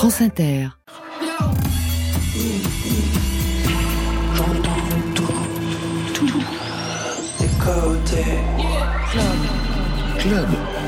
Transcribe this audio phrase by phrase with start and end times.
[0.00, 0.68] France Inter.
[4.34, 4.80] J'entends
[5.14, 5.24] tout,
[6.14, 6.42] tout,
[7.38, 8.38] des côtés.
[10.18, 10.48] Club.
[10.48, 10.79] Go,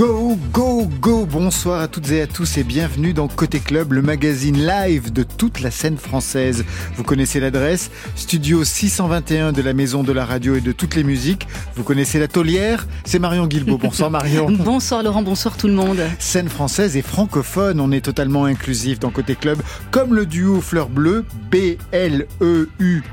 [0.00, 4.00] Go, go, go Bonsoir à toutes et à tous et bienvenue dans Côté Club, le
[4.00, 6.64] magazine live de toute la scène française.
[6.96, 11.04] Vous connaissez l'adresse, studio 621 de la Maison de la Radio et de toutes les
[11.04, 11.46] musiques.
[11.76, 13.76] Vous connaissez la taulière, c'est Marion Guilbault.
[13.76, 14.50] Bonsoir Marion.
[14.64, 16.00] Bonsoir Laurent, bonsoir tout le monde.
[16.18, 20.88] Scène française et francophone, on est totalement inclusif dans Côté Club, comme le duo Fleur
[20.88, 23.10] Bleue, B-L-E-U.E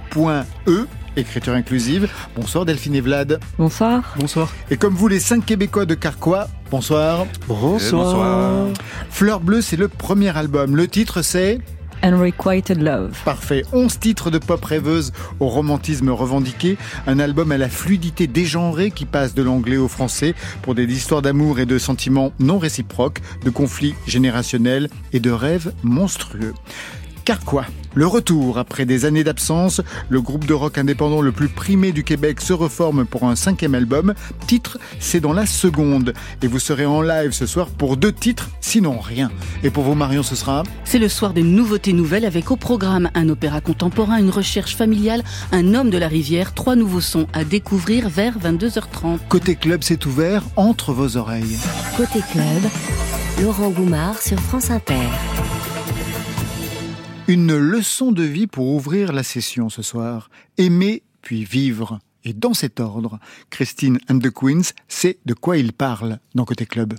[1.18, 2.10] écriture inclusive.
[2.36, 3.40] Bonsoir Delphine et Vlad.
[3.58, 4.16] Bonsoir.
[4.18, 4.52] Bonsoir.
[4.70, 7.26] Et comme vous les cinq Québécois de Carquois, bonsoir.
[7.48, 8.68] Bonsoir.
[9.10, 10.76] Fleur Bleue, c'est le premier album.
[10.76, 11.60] Le titre c'est
[12.04, 13.18] Unrequited Love.
[13.26, 13.64] Parfait.
[13.74, 16.78] 11 titres de pop rêveuse au romantisme revendiqué.
[17.08, 21.22] Un album à la fluidité dégenrée qui passe de l'anglais au français pour des histoires
[21.22, 26.54] d'amour et de sentiments non réciproques, de conflits générationnels et de rêves monstrueux.
[27.28, 27.66] Carquois.
[27.94, 32.06] Le retour, après des années d'absence, le groupe de rock indépendant le plus primé du
[32.06, 34.14] Québec se reforme pour un cinquième album.
[34.48, 36.14] Titre, c'est dans la seconde.
[36.42, 39.30] Et vous serez en live ce soir pour deux titres, sinon rien.
[39.62, 43.10] Et pour vous, Marion, ce sera C'est le soir des nouveautés nouvelles avec au programme
[43.14, 47.44] un opéra contemporain, une recherche familiale, un homme de la rivière, trois nouveaux sons à
[47.44, 49.18] découvrir vers 22h30.
[49.28, 51.58] Côté club, c'est ouvert entre vos oreilles.
[51.98, 52.72] Côté club,
[53.42, 54.96] Laurent Goumard sur France Inter.
[57.30, 60.30] Une leçon de vie pour ouvrir la session ce soir.
[60.58, 62.00] Aimer puis vivre.
[62.24, 66.66] Et dans cet ordre, Christine and the Queens sait de quoi il parle dans Côté
[66.66, 66.94] Club.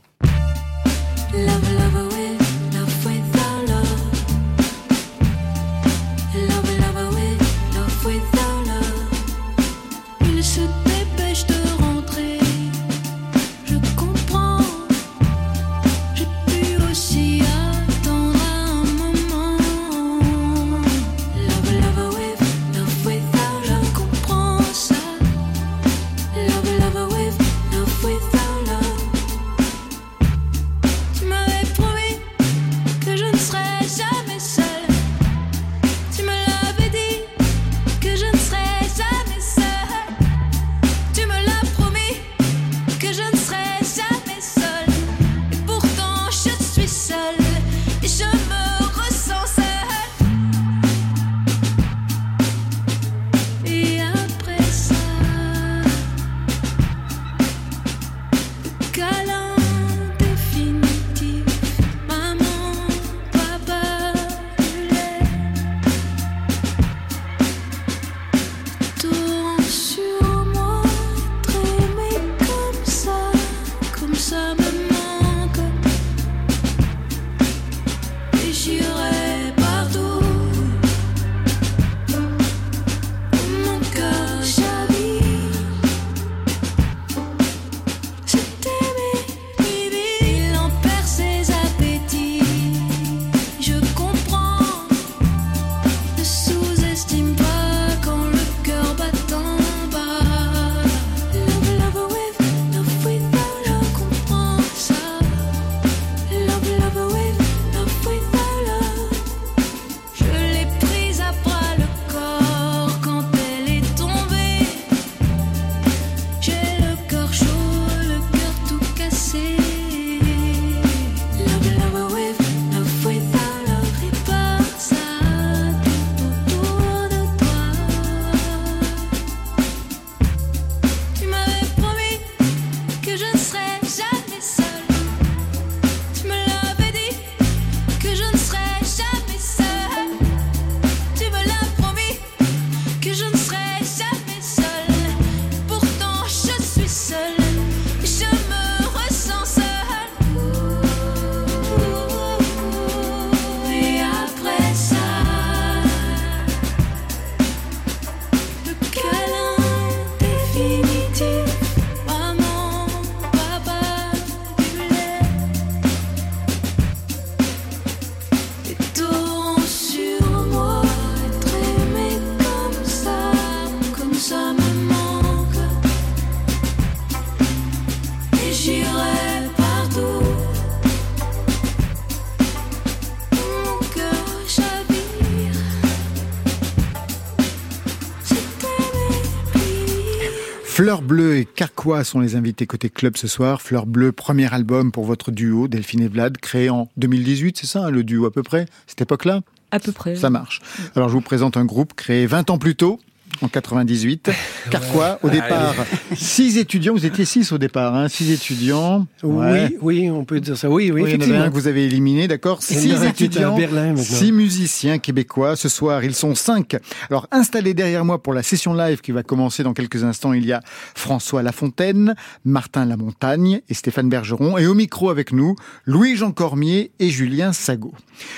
[191.88, 193.62] Carquois sont les invités côté club ce soir.
[193.62, 197.86] Fleur Bleue, premier album pour votre duo, Delphine et Vlad, créé en 2018, c'est ça,
[197.86, 199.40] hein, le duo à peu près, cette époque-là?
[199.70, 200.14] À peu près.
[200.14, 200.60] Ça marche.
[200.96, 203.00] Alors je vous présente un groupe créé 20 ans plus tôt,
[203.42, 204.30] en 98.
[204.70, 205.74] Carquois, au départ,
[206.16, 206.94] six étudiants.
[206.94, 209.06] Vous étiez six au départ, hein, six étudiants.
[209.22, 209.76] Ouais.
[209.80, 210.68] Oui, oui, on peut dire ça.
[210.68, 211.44] Oui, oui, Oui, il y en avait effectivement.
[211.44, 215.56] un que vous avez éliminé, d'accord Six étudiants, Berlin six musiciens québécois.
[215.56, 216.76] Ce soir, ils sont cinq.
[217.10, 220.44] Alors, installés derrière moi pour la session live qui va commencer dans quelques instants, il
[220.44, 220.60] y a
[220.94, 222.14] François Lafontaine,
[222.44, 224.58] Martin Lamontagne et Stéphane Bergeron.
[224.58, 225.54] Et au micro avec nous,
[225.86, 227.92] Louis-Jean Cormier et Julien Sago.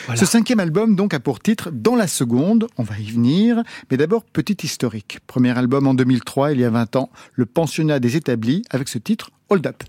[0.07, 0.21] Voilà.
[0.21, 2.67] Ce cinquième album, donc, a pour titre Dans la seconde.
[2.77, 3.63] On va y venir.
[3.91, 4.57] Mais d'abord, petit
[5.27, 8.99] Premier album en 2003, il y a 20 ans, Le pensionnat des établis, avec ce
[8.99, 9.83] titre Hold Up.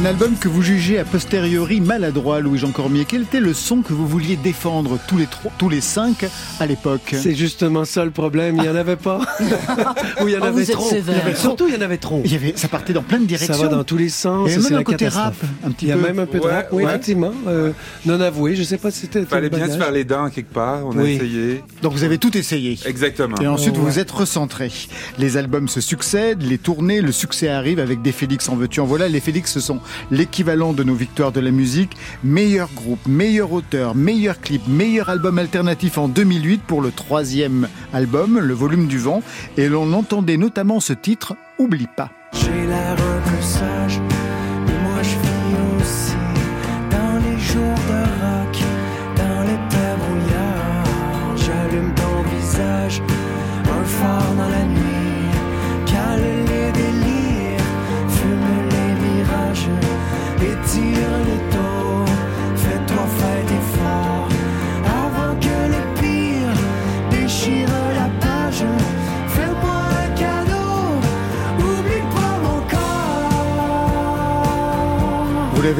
[0.00, 3.04] Un album que vous jugez a posteriori maladroit, Louis-Jean Cormier.
[3.08, 6.24] Quel était le son que vous vouliez défendre tous les trois, tous les cinq
[6.60, 7.14] à l'époque?
[7.20, 8.56] C'est justement ça le problème.
[8.56, 9.20] Il n'y en avait pas.
[10.22, 10.88] Ou il y en Oh, avait trop.
[10.92, 12.22] Il y avait- Surtout, il y en avait trop.
[12.24, 13.54] Il y avait, ça partait dans plein de directions.
[13.54, 14.48] Ça va dans tous les sens.
[14.48, 15.34] Et ça, même c'est un côté rap,
[15.66, 16.02] un petit Il y a peu.
[16.02, 16.90] même un peu de Ouais, rap, oui, ouais.
[16.90, 17.32] effectivement.
[17.48, 17.72] Euh,
[18.06, 19.24] non avoué, je sais pas si c'était.
[19.24, 21.64] Fallait le bien se faire les dents quelque part, on a essayé.
[21.82, 22.78] Donc vous avez tout essayé.
[22.86, 23.36] Exactement.
[23.40, 23.92] Et ensuite, Oh, vous ouais.
[23.94, 24.70] vous êtes recentré.
[25.18, 28.86] Les albums se succèdent, les tournées, le succès arrive avec des Félix en veux-tu en
[28.86, 29.08] voilà.
[29.08, 29.80] Les Félix, ce sont
[30.10, 31.96] l'équivalent de nos victoires de la musique.
[32.24, 38.38] Meilleur groupe, meilleur auteur, meilleur clip, meilleur album alternatif en 2008 pour le troisième album,
[38.38, 39.22] Le Volume du Vent.
[39.56, 42.10] Et l'on entendait notamment ce titre, Oublie pas.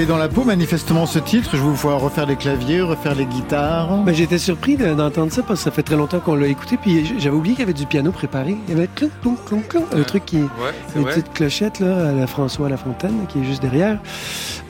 [0.06, 1.50] Dans la peau, manifestement, ce titre.
[1.54, 4.02] Je vous vois refaire les claviers, refaire les guitares.
[4.04, 6.76] Ben, J'étais surpris de- d'entendre ça parce que ça fait très longtemps qu'on l'a écouté.
[6.80, 8.56] Puis j'avais oublié qu'il y avait du piano préparé.
[8.68, 10.36] Il y avait clonk, clonk, clonk, clonk, le truc qui.
[10.38, 13.98] Ouais, petite clochette là, à la François Lafontaine qui est juste derrière.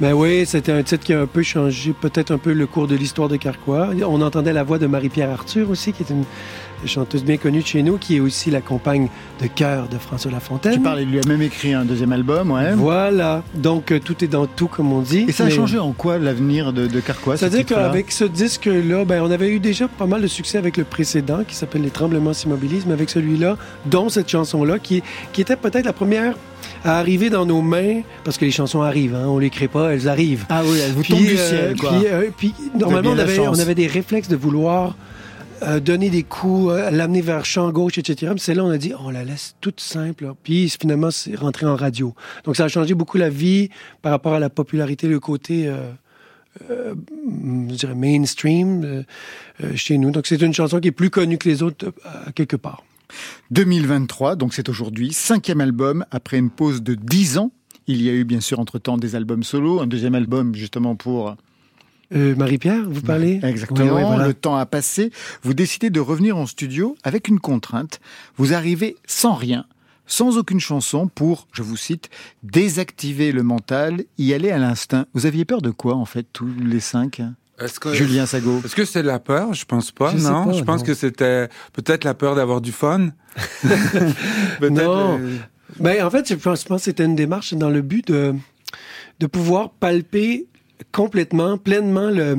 [0.00, 2.86] Ben oui, c'était un titre qui a un peu changé, peut-être un peu le cours
[2.86, 3.88] de l'histoire de Carquois.
[4.06, 6.24] On entendait la voix de Marie-Pierre Arthur aussi, qui est une
[6.86, 9.08] chanteuse bien connue de chez nous, qui est aussi la compagne
[9.42, 10.74] de cœur de François Lafontaine.
[10.74, 12.72] Tu parles, il lui a même écrit un deuxième album, ouais.
[12.74, 15.24] Voilà, donc euh, tout est dans tout, comme on dit.
[15.28, 18.24] Et ça a Mais- changé en quoi l'avenir de, de Carquois ce C'est-à-dire qu'avec ce
[18.24, 21.82] disque-là, ben, on avait eu déjà pas mal de succès avec le précédent, qui s'appelle
[21.82, 25.02] Les Tremblements s'immobilisent, mais avec celui-là, dont cette chanson-là, qui,
[25.32, 26.34] qui était peut-être la première
[26.84, 29.92] à arriver dans nos mains, parce que les chansons arrivent, hein, on les crée pas,
[29.94, 30.44] elles arrivent.
[30.48, 31.90] Ah oui, elle vous Puis, tombe du euh, ciel, quoi.
[31.90, 34.94] Puis, euh, puis, normalement, on avait, on avait des réflexes de vouloir
[35.62, 38.32] euh, donner des coups, euh, l'amener vers champ gauche, etc.
[38.34, 40.32] Mais celle-là, on a dit, on la laisse toute simple.
[40.42, 42.14] Puis finalement, c'est rentré en radio.
[42.44, 43.68] Donc ça a changé beaucoup la vie
[44.02, 45.92] par rapport à la popularité, le côté, euh,
[46.68, 49.04] je dirais, mainstream
[49.74, 50.10] chez nous.
[50.10, 51.92] Donc c'est une chanson qui est plus connue que les autres
[52.34, 52.84] quelque part.
[53.50, 57.52] 2023, donc c'est aujourd'hui, cinquième album, après une pause de 10 ans.
[57.86, 61.36] Il y a eu bien sûr entre-temps des albums solo, un deuxième album justement pour...
[62.14, 64.26] Euh, Marie-Pierre, vous parlez Exactement, Oui, oui, voilà.
[64.28, 65.10] le temps a passé.
[65.42, 68.00] Vous décidez de revenir en studio avec une contrainte.
[68.38, 69.66] Vous arrivez sans rien,
[70.06, 72.08] sans aucune chanson pour, je vous cite,
[72.42, 75.04] désactiver le mental, y aller à l'instinct.
[75.12, 77.20] Vous aviez peur de quoi en fait, tous les cinq
[77.60, 78.62] Est-ce que, Julien Sago.
[78.64, 79.52] est-ce que c'est de la peur?
[79.52, 80.46] Je pense pas, Je non.
[80.46, 80.86] pas, je pense non.
[80.86, 83.08] que c'était peut-être la peur d'avoir du fun.
[84.62, 85.18] Non.
[85.20, 85.36] euh,
[85.78, 88.34] Ben, en fait, je pense, je pense que c'était une démarche dans le but de,
[89.20, 90.46] de pouvoir palper
[90.92, 92.36] complètement, pleinement le,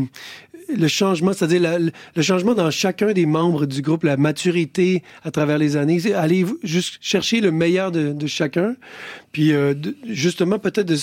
[0.75, 1.79] le changement, c'est-à-dire
[2.15, 6.13] le, changement dans chacun des membres du groupe, la maturité à travers les années.
[6.13, 8.75] Aller juste chercher le meilleur de, de chacun,
[9.31, 9.73] puis euh,
[10.07, 10.97] justement peut-être de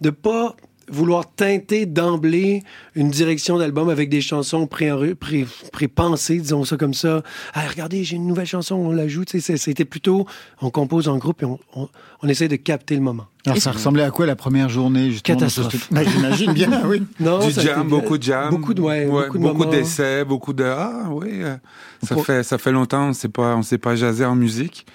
[0.00, 0.56] de pas
[0.90, 2.62] vouloir teinter d'emblée
[2.94, 7.22] une direction d'album avec des chansons pré- pré- pré-pensées, disons ça comme ça.
[7.54, 8.92] Ah, regardez, j'ai une nouvelle chanson, on
[9.32, 10.26] sais, c'est- C'était plutôt,
[10.62, 11.88] on compose en groupe et on, on,
[12.22, 13.26] on essaie de capter le moment.
[13.46, 15.88] Alors ça ressemblait à quoi la première journée justement Catastrophe.
[15.92, 17.02] Bah, J'imagine bien, oui.
[17.20, 21.04] Non, du été jam, beaucoup de jam, Beaucoup de, ouais, beaucoup d'essais, beaucoup de ah
[21.10, 21.56] oui, euh,
[22.02, 24.86] ça Pour- fait ça fait longtemps on s'est pas on s'est pas jasé en musique.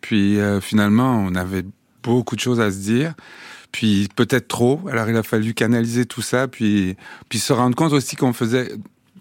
[0.00, 1.64] Puis euh, finalement on avait
[2.02, 3.14] beaucoup de choses à se dire.
[3.72, 4.80] Puis peut-être trop.
[4.90, 6.96] Alors il a fallu canaliser tout ça, puis
[7.28, 8.70] puis se rendre compte aussi qu'on faisait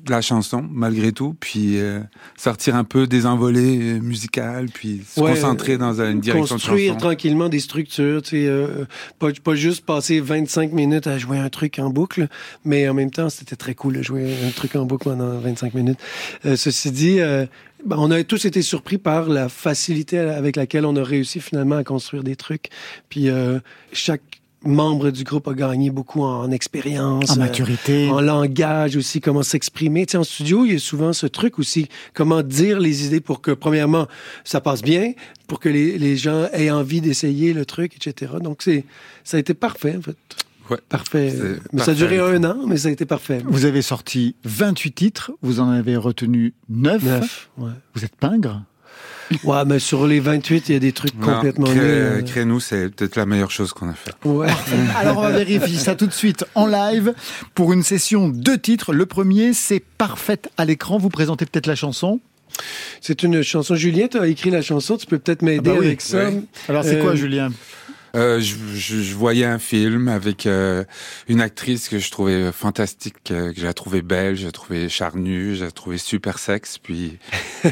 [0.05, 1.99] de la chanson malgré tout, puis euh,
[2.37, 6.61] sortir un peu des envolées euh, musicales, puis se Ouais, concentrer dans une direction de
[6.61, 7.05] construire chanson.
[7.05, 8.85] tranquillement des structures, tu sais, euh,
[9.19, 12.27] pas, pas juste passer 25 minutes à jouer un truc en boucle,
[12.63, 15.73] mais en même temps, c'était très cool de jouer un truc en boucle pendant 25
[15.73, 15.99] minutes.
[16.45, 17.19] Euh, ceci dit,
[17.85, 21.77] ben, on a tous été surpris par la facilité avec laquelle on a réussi finalement
[21.77, 22.69] à construire des trucs.
[23.09, 23.59] Puis euh,
[23.93, 27.31] chaque membre du groupe a gagné beaucoup en expérience.
[27.31, 28.09] En euh, maturité.
[28.09, 30.05] en langage aussi, comment s'exprimer.
[30.05, 33.21] Tu sais, en studio, il y a souvent ce truc aussi, comment dire les idées
[33.21, 34.07] pour que, premièrement,
[34.43, 35.13] ça passe bien,
[35.47, 38.33] pour que les, les gens aient envie d'essayer le truc, etc.
[38.41, 38.83] Donc, c'est,
[39.23, 40.17] ça a été parfait, en fait.
[40.69, 40.77] Ouais.
[40.89, 41.33] Parfait.
[41.73, 43.41] Mais ça a duré un an, mais ça a été parfait.
[43.45, 47.03] Vous avez sorti 28 titres, vous en avez retenu 9.
[47.03, 47.71] Neuf, ouais.
[47.95, 48.63] Vous êtes pingre
[49.43, 52.21] Ouais, mais sur les 28, il y a des trucs Non, complètement crée- euh.
[52.23, 54.11] Crée-nous, c'est peut-être la meilleure chose qu'on a fait.
[54.25, 54.47] Ouais.
[54.97, 57.13] Alors on va vérifier ça tout de suite en live
[57.53, 58.91] pour une session de titres.
[58.91, 60.97] Le premier, c'est Parfaite à l'écran.
[60.97, 62.19] Vous présentez peut-être la chanson.
[63.01, 63.75] C'est une chanson.
[63.75, 66.29] Julien, tu as écrit la chanson, tu peux peut-être m'aider Ah bah oui, avec ça.
[66.29, 66.45] oui.
[66.67, 67.51] Alors c'est Euh, quoi, Julien?
[68.15, 70.83] Euh, je, je- je voyais un film avec euh,
[71.27, 75.71] une actrice que je trouvais fantastique, euh, que j'ai trouvé belle, j'ai trouvé charnue, j'ai
[75.71, 77.17] trouvé super sexe, puis
[77.63, 77.71] elle,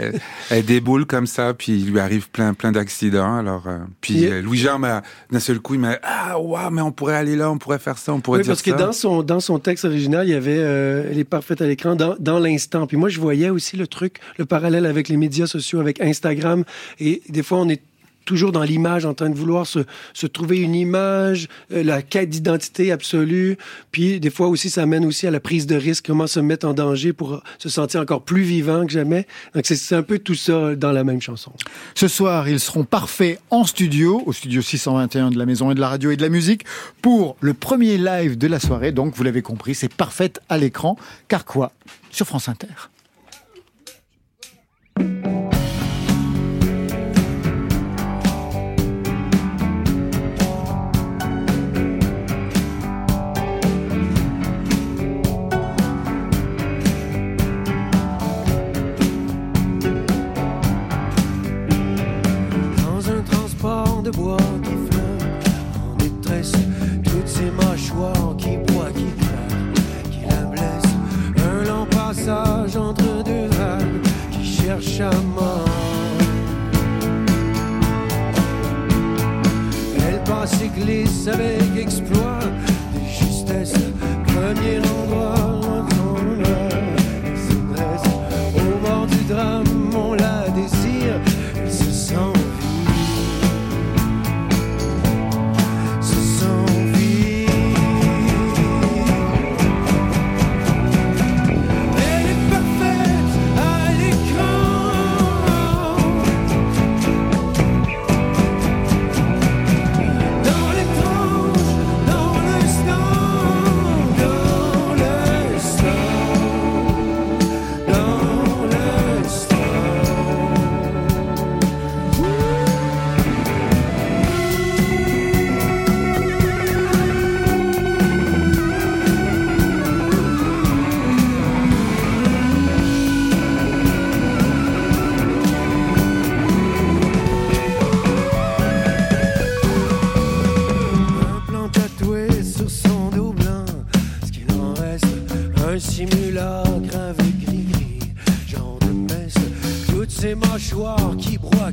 [0.00, 3.36] elle- elle déboule comme ça, puis il lui arrive plein plein d'accidents.
[3.36, 6.92] Alors, euh, puis Louis Jean m'a d'un seul coup il m'a ah waouh mais on
[6.92, 8.76] pourrait aller là, on pourrait faire ça, on pourrait Oui, dire parce que ça.
[8.76, 12.14] dans son, dans son texte original, il y avait Elle est parfaite à l'écran dans,
[12.18, 12.86] dans l'instant.
[12.86, 16.64] Puis moi, je voyais aussi le truc, le parallèle avec les médias sociaux, avec Instagram.
[17.00, 17.82] Et des fois, on est
[18.24, 19.80] toujours dans l'image, en train de vouloir se,
[20.26, 23.56] trouver une image, euh, la quête d'identité absolue.
[23.90, 26.66] Puis des fois aussi, ça mène aussi à la prise de risque, comment se mettre
[26.66, 29.26] en danger pour se sentir encore plus vivant que jamais.
[29.54, 31.52] Donc c'est un peu tout ça dans la même chanson.
[31.94, 35.80] Ce soir, ils seront parfaits en studio, au studio 621 de la Maison et de
[35.80, 36.64] la Radio et de la Musique,
[37.02, 38.92] pour le premier live de la soirée.
[38.92, 40.96] Donc, vous l'avez compris, c'est Parfaite à l'écran.
[41.28, 41.72] Car quoi
[42.10, 42.68] Sur France Inter.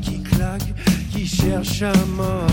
[0.01, 0.57] Qui broient,
[1.11, 2.47] qui cherchent à mort.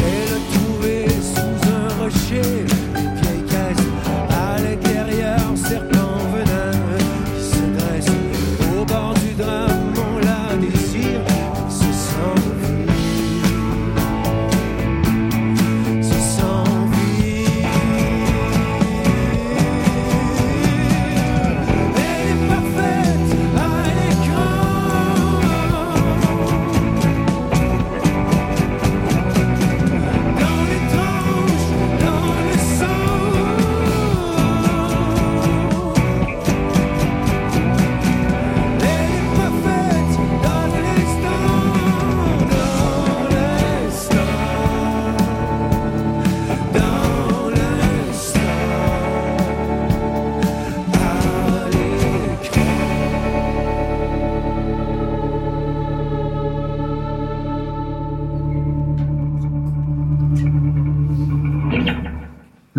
[0.00, 2.64] Et le trouver sous un rocher,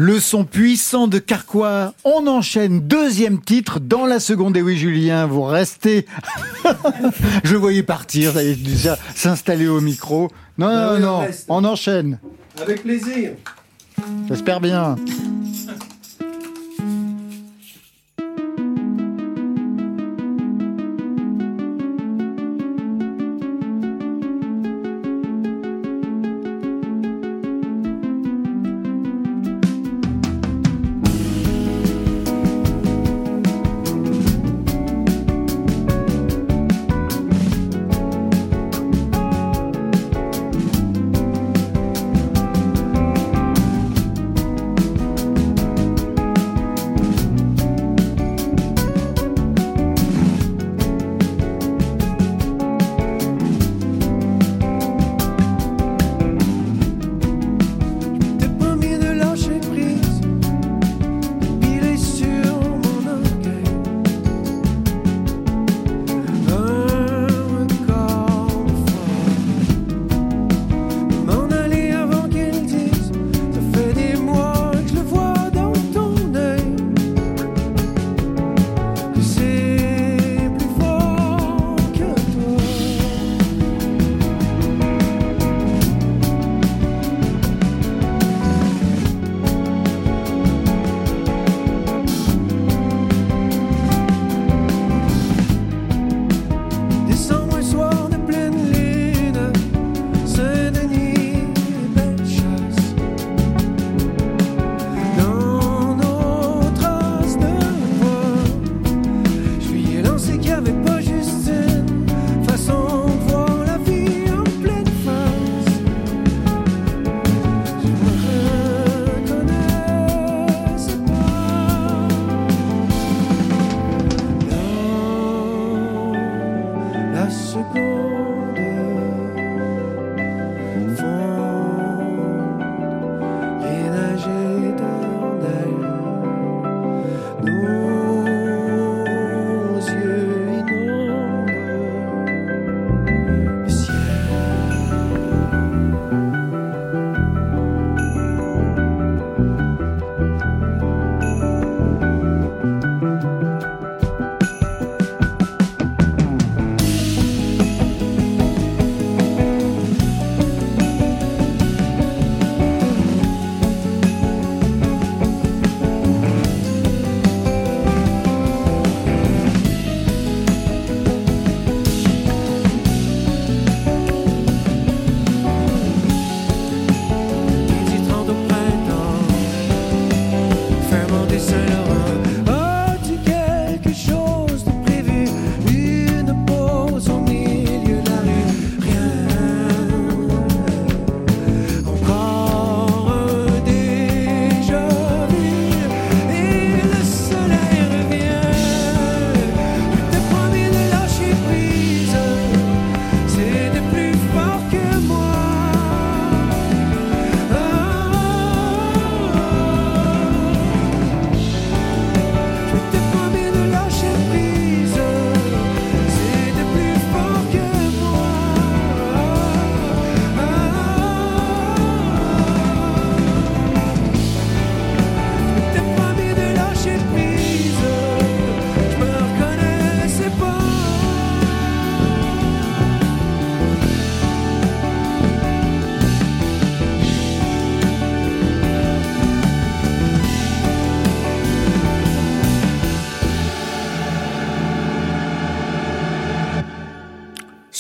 [0.06, 1.96] Le son puissant de Carquois.
[2.04, 4.56] On enchaîne deuxième titre dans la seconde.
[4.56, 6.06] Et oui, Julien, vous restez.
[7.44, 10.30] Je voyais partir, ça est, déjà s'installer au micro.
[10.60, 11.46] Non, Ah non, on non, reste.
[11.50, 12.20] on enchaîne.
[12.62, 13.32] Avec plaisir.
[14.30, 14.96] J'espère bien.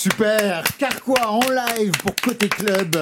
[0.10, 2.96] Super Carquois en live pour Côté Club.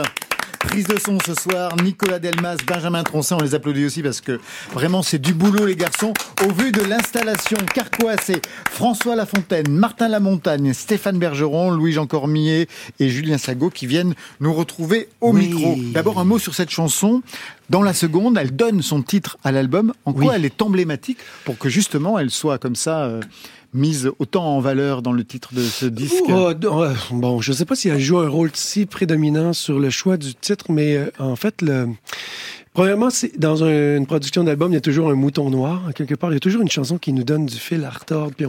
[0.60, 4.40] Prise de son ce soir, Nicolas Delmas, Benjamin Troncet, on les applaudit aussi parce que
[4.72, 6.14] vraiment c'est du boulot les garçons.
[6.48, 8.40] Au vu de l'installation, Carquois c'est
[8.72, 12.70] François Lafontaine, Martin Lamontagne, Stéphane Bergeron, Louis-Jean Cormier
[13.02, 15.48] et Julien Sago qui viennent nous retrouver au Oui.
[15.50, 15.76] micro.
[15.94, 17.22] D'abord un mot sur cette chanson.
[17.70, 19.92] Dans la seconde, elle donne son titre à l'album.
[20.06, 20.32] En quoi Oui.
[20.36, 23.20] elle est emblématique pour que justement elle soit comme ça euh,
[23.74, 26.24] mise autant en valeur dans le titre de ce disque.
[26.30, 29.54] Oh, d- euh, bon, je ne sais pas si elle joue un rôle si prédominant
[29.54, 31.88] sur le choix du titre, mais euh, en fait, le,
[32.74, 35.92] Premièrement, dans un- une production d'album, il y a toujours un mouton noir.
[35.94, 38.34] Quelque part, il y a toujours une chanson qui nous donne du fil à retordre.
[38.36, 38.48] Puis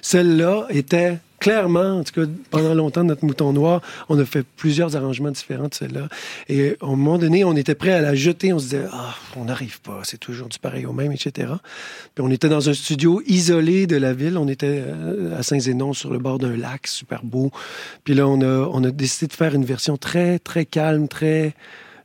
[0.00, 3.80] celle-là était clairement, en tout cas, pendant longtemps, notre mouton noir.
[4.08, 6.08] On a fait plusieurs arrangements différents de celle-là.
[6.48, 8.52] Et à un moment donné, on était prêt à la jeter.
[8.52, 11.52] On se disait, ah, on n'arrive pas, c'est toujours du pareil au même, etc.
[12.14, 14.38] Puis on était dans un studio isolé de la ville.
[14.38, 17.50] On était euh, à Saint-Zénon, sur le bord d'un lac, super beau.
[18.04, 21.54] Puis là, on a décidé de faire une version très, très calme, très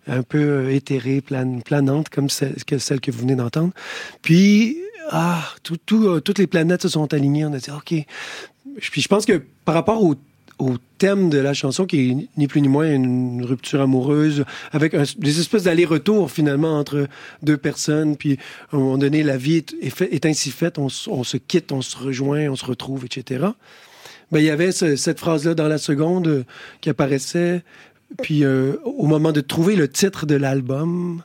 [0.07, 3.73] un peu euh, éthérée, plan- planante, comme celle que, vous venez d'entendre.
[4.21, 4.77] Puis,
[5.09, 5.43] ah,
[5.91, 7.45] euh, toutes les planètes se sont alignées.
[7.45, 7.93] On a dit, OK.
[8.79, 10.15] Puis je pense que par rapport au,
[10.97, 15.39] thème de la chanson, qui est ni plus ni moins une rupture amoureuse, avec des
[15.39, 17.07] espèces d'aller-retour finalement entre
[17.43, 18.39] deux personnes, puis
[18.71, 22.49] à un moment donné, la vie est, ainsi faite, on, se quitte, on se rejoint,
[22.49, 23.45] on se retrouve, etc.
[24.31, 26.43] Ben, il y avait ce- cette phrase-là dans la seconde euh,
[26.81, 27.61] qui apparaissait.
[28.21, 31.21] Puis euh, au moment de trouver le titre de l'album,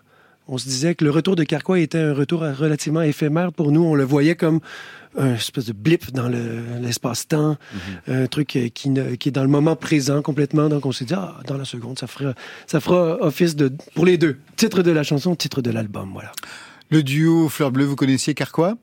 [0.49, 3.83] on se disait que le retour de Carquois était un retour relativement éphémère pour nous.
[3.85, 4.61] On le voyait comme
[5.17, 7.57] un espèce de blip dans le- l'espace-temps,
[8.09, 10.69] un truc qui, ne- qui est dans le moment présent complètement.
[10.69, 12.35] Donc on s'est dit, ah, dans la seconde, ça fera,
[12.67, 14.39] ça fera office de, pour les deux.
[14.57, 16.33] Titre de la chanson, titre de l'album, voilà.
[16.91, 18.77] Le duo Fleur Bleue, vous connaissiez Carquois?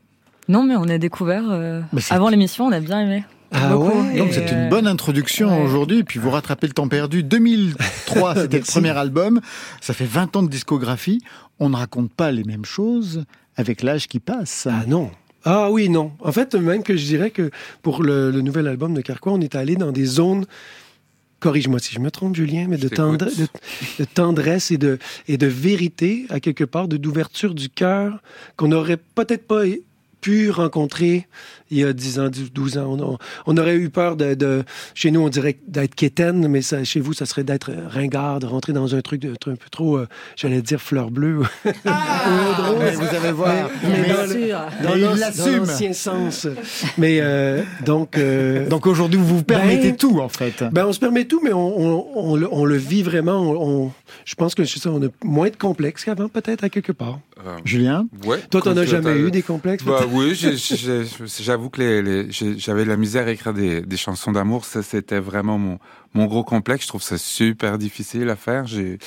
[0.48, 3.24] Non, mais on a découvert euh, Mais c'est- avant l'émission, on a bien aimé.
[3.52, 3.98] Ah Beaucoup.
[4.02, 4.18] ouais?
[4.18, 5.64] Donc c'est une bonne introduction ouais.
[5.66, 7.24] aujourd'hui, puis vous rattrapez le temps perdu.
[7.24, 9.42] 2003, c'était le premier album.
[9.82, 11.22] Ça fait 20 ans de discographie.
[11.60, 13.24] On ne raconte pas les mêmes choses
[13.56, 14.68] avec l'âge qui passe.
[14.70, 15.12] Ah non.
[15.46, 16.12] Ah oui, non.
[16.20, 17.50] En fait, même que je dirais que
[17.82, 20.46] pour le, le nouvel album de Carquois, on est allé dans des zones,
[21.40, 23.52] corrige-moi si je me trompe, Julien, mais de, Je tendre- de, t'écoute.
[24.00, 28.22] de tendresse et de, et de vérité, à quelque part, de d'ouverture du cœur,
[28.58, 29.64] qu'on n'aurait peut-être pas
[30.22, 31.28] pu rencontrer
[31.72, 33.18] il y a 10 ans, 12 ans.
[33.46, 34.64] On, aurait eu peur de, de-
[34.96, 38.48] Chez nous, on dirait d'être quétaine, mais ça, chez vous, ça serait d'être ringard, de
[38.48, 41.42] rentrer dans un truc de, un peu trop, euh, j'allais dire fleur bleue.
[42.80, 43.70] Mais vous allez voir.
[43.84, 44.60] Mais Mais- dans le- sûr.
[44.84, 46.48] dans dans l'ancien sens.
[46.98, 50.64] Mais euh, donc, euh, Donc aujourd'hui, vous vous permettez Ben- tout, en fait.
[50.72, 53.40] ben on se permet tout, mais on, on, on le, on le vit vraiment.
[53.42, 53.92] On, on-
[54.26, 57.20] je pense que c'est ça, on a moins de complexes qu'avant, peut-être à quelque part.
[57.46, 58.08] Euh, Julien?
[58.26, 58.40] ouais.
[58.52, 59.84] Toi, t'en as jamais eu des complexes?
[59.84, 60.00] Bah?
[60.12, 60.34] Oui,
[61.40, 64.66] j'avoue que les, les- j'avais de la misère à écrire des, des chansons d'amour.
[64.66, 65.80] Ça, c'était vraiment mon,
[66.14, 66.84] mon gros complexe.
[66.84, 68.66] Je trouve ça super difficile à faire.
[68.68, 68.98] J'ai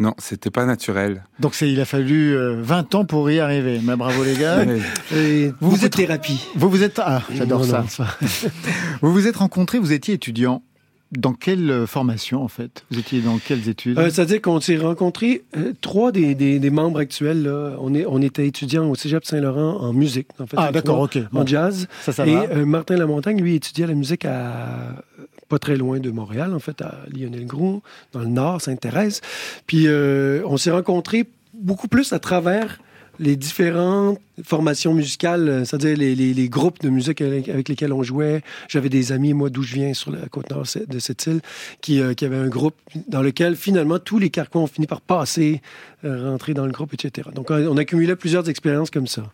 [0.00, 1.22] non, c'était pas naturel.
[1.38, 3.78] Donc c'est, il a fallu euh, 20 ans pour y arriver.
[3.82, 4.64] Mais bravo les gars.
[4.64, 4.80] Mais-
[5.14, 6.46] Et Vous de êtes- thérapie.
[6.56, 7.84] Vous vous êtes ah, j'adore ça.
[9.02, 10.62] Vous vous êtes rencontrés, vous étiez étudiant.
[11.12, 12.84] Dans quelle euh, formation en fait?
[12.90, 13.98] Vous étiez dans quelles études?
[13.98, 17.42] Euh, C'est-à-dire qu'on s'est rencontrés, euh, trois des, des, des membres actuels.
[17.42, 20.28] Là, on, est, on était étudiants au Cégep Saint-Laurent en musique.
[20.38, 21.18] En fait, Ah d'accord, ok.
[21.32, 21.86] En Bon, jazz.
[22.00, 22.42] ça, ça Et va.
[22.44, 25.04] euh, Martin Lamontagne, lui, étudiait la musique à
[25.50, 29.20] pas très loin de Montréal, en fait, à Lionel-Gros, dans le nord, Sainte-Thérèse.
[29.66, 32.80] Puis on s'est rencontrés beaucoup plus à travers
[33.18, 38.02] les différentes formations musicales, euh, c'est-à-dire les, les- les groupes de musique avec, lesquels on
[38.02, 38.42] jouait.
[38.68, 41.40] J'avais des amis, moi, d'où je viens, sur la côte nord de cette île,
[41.80, 42.74] qui, euh, qui avaient un groupe
[43.08, 45.60] dans lequel, finalement, tous les carcons ont fini par passer,
[46.04, 47.28] euh, rentrer dans le groupe, etc.
[47.34, 49.30] Donc, on, on accumulait plusieurs expériences comme ça.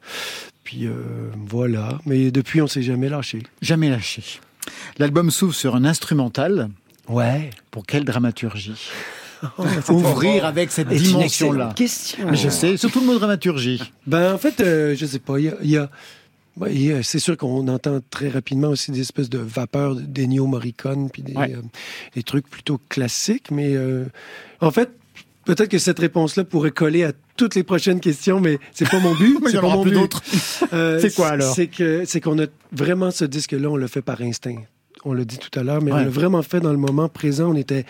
[0.64, 0.92] Puis euh,
[1.46, 1.98] voilà.
[2.04, 3.42] Mais depuis, on s'est jamais lâché.
[3.62, 4.22] Jamais lâché.
[4.98, 6.68] L'album s'ouvre sur un instrumental.
[7.08, 7.48] Ouais.
[7.70, 8.74] Pour quelle dramaturgie?
[9.88, 11.72] Ouvrir avec cette dimension-là.
[11.76, 12.26] question.
[12.30, 13.82] Mais Je sais, surtout le mot dramaturgie.
[14.06, 15.38] Ben, en fait, euh, je sais pas.
[15.38, 15.88] Il y a.
[16.68, 21.22] y c'est sûr qu'on entend très rapidement aussi des espèces de vapeurs d'Ennio Morricone, puis
[21.22, 21.54] des, Ouais.
[21.56, 21.62] euh,
[22.14, 23.50] des trucs plutôt classiques.
[23.50, 24.04] Mais euh,
[24.60, 24.90] en fait,
[25.44, 29.14] peut-être que cette réponse-là pourrait coller à toutes les prochaines questions, mais c'est pas mon
[29.14, 29.38] but.
[29.42, 29.98] Mais il y c'est en pas aura mon plus but.
[29.98, 30.22] d'autres.
[30.74, 31.54] Euh, C'est quoi, alors?
[31.54, 34.56] C'est que c'est qu'on a vraiment ce disque-là, on le fait par instinct.
[35.04, 36.00] On l'a dit tout à l'heure, mais Ouais.
[36.00, 37.50] on l'a vraiment fait dans le moment présent.
[37.52, 37.86] On était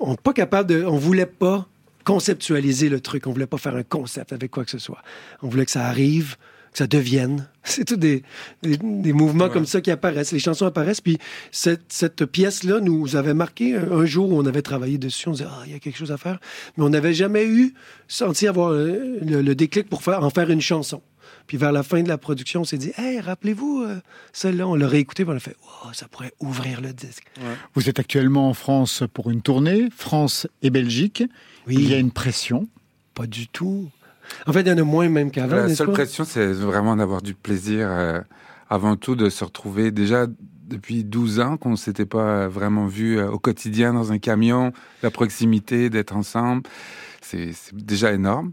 [0.00, 1.66] on pas capable de, on voulait pas
[2.04, 3.26] conceptualiser le truc.
[3.26, 5.02] On voulait pas faire un concept avec quoi que ce soit.
[5.42, 6.36] On voulait que ça arrive,
[6.72, 7.46] que ça devienne.
[7.64, 8.22] C'est tout des,
[8.62, 9.50] des, des mouvements Ouais.
[9.50, 10.32] comme ça qui apparaissent.
[10.32, 11.00] Les chansons apparaissent.
[11.02, 11.18] Puis
[11.52, 15.28] cette, cette pièce-là nous avait marqué un, un jour où on avait travaillé dessus.
[15.28, 16.40] On disait, ah, il y a quelque chose à faire.
[16.76, 17.74] Mais on n'avait jamais eu
[18.08, 21.02] senti avoir euh, le, le déclic pour faire, en faire une chanson.
[21.46, 24.00] Puis vers la fin de la production, on s'est dit, hey, rappelez-vous, euh,
[24.32, 27.24] celle-là, on l'a réécouté, puis on a fait, wow, ça pourrait ouvrir le disque.
[27.74, 31.22] Vous êtes actuellement en France pour une tournée, France et Belgique.
[31.66, 31.74] Oui.
[31.78, 32.68] Il y a une pression.
[33.14, 33.88] Pas du tout.
[34.46, 35.92] En fait, il y en a moins même qu'avant, La seule pas?
[35.94, 37.88] pression, c'est vraiment d'avoir du plaisir.
[37.90, 38.20] euh,
[38.68, 40.26] avant tout, de se retrouver déjà
[40.68, 44.72] depuis 12 ans qu'on ne s'était pas vraiment vu euh, au quotidien dans un camion,
[45.02, 46.62] la proximité, d'être ensemble,
[47.20, 48.52] c'est c'est déjà énorme.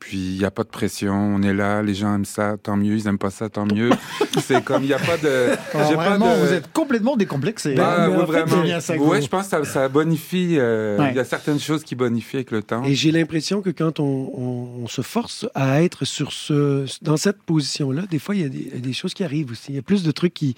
[0.00, 1.12] Puis il n'y a pas de pression.
[1.14, 2.96] On est là, les gens aiment ça, tant mieux.
[2.96, 3.90] Ils aiment pas ça, tant mieux.
[4.42, 5.50] c'est comme il n'y a pas de.
[5.74, 7.74] Alors, j'ai pas vraiment, de- vous êtes complètement décomplexé.
[7.74, 8.80] Bah, mais oui, vraiment.
[8.80, 10.56] ça ouais, je pense que ça, ça bonifie.
[10.58, 11.14] euh, Il Ouais.
[11.14, 12.82] y a certaines choses qui bonifient avec le temps.
[12.84, 17.16] Et j'ai l'impression que quand on, on- on se force à être sur ce, dans
[17.16, 19.66] cette position-là, des fois, y, il y a des choses qui arrivent aussi.
[19.68, 20.54] Il y a plus de trucs qui,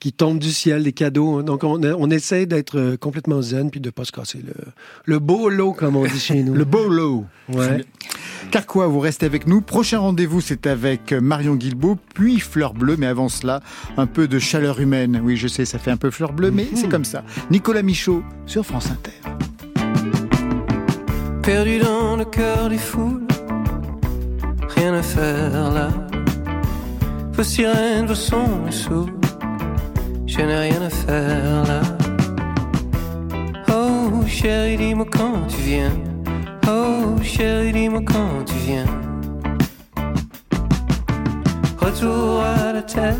[0.00, 1.42] qui tombent du ciel, des cadeaux.
[1.42, 4.52] Donc, on, on essaie d'être euh, complètement zen puis de ne pas se casser le,
[5.04, 6.54] le beau lot, comme on dit chez nous.
[6.56, 7.24] Le bolo.
[7.52, 7.84] Ouais.
[8.50, 9.60] Car quoi, vous restez avec nous.
[9.60, 12.96] Prochain rendez-vous, c'est avec Marion Guilbeault, puis Fleur Bleue.
[12.98, 13.60] Mais avant cela,
[13.96, 15.20] un peu de chaleur humaine.
[15.22, 17.24] Oui, je sais, ça fait un peu Fleur Bleue, mais c'est comme ça.
[17.50, 19.12] Nicolas Michaud sur France Inter.
[21.42, 23.22] perdu dans le cœur des foules.
[24.76, 25.90] Rien à faire là.
[27.32, 29.25] Vos sirènes, vos sons saoulent.
[30.26, 31.80] Je n'ai rien à faire là.
[33.68, 35.92] Oh chérie, dis-moi quand tu viens.
[36.68, 38.86] Oh chérie, dis-moi quand tu viens.
[41.78, 43.16] Retour à la terre.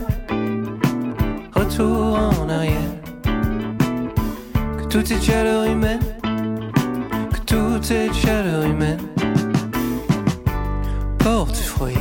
[1.55, 2.93] Retour en arrière.
[4.79, 6.01] Que tout est chaleur humaine
[7.31, 9.01] que tout est chaleur humaine.
[11.19, 11.95] Porte-fruits,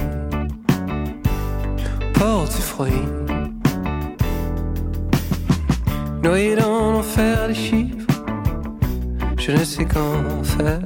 [2.13, 3.24] porte-fruits.
[6.25, 8.07] Noyé dans l'enfer des chiffres,
[9.37, 10.79] je ne sais qu'en faire.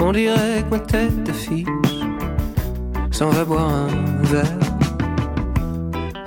[0.00, 1.66] On dirait que ma tête d'affiche
[3.10, 4.58] s'en va boire un verre.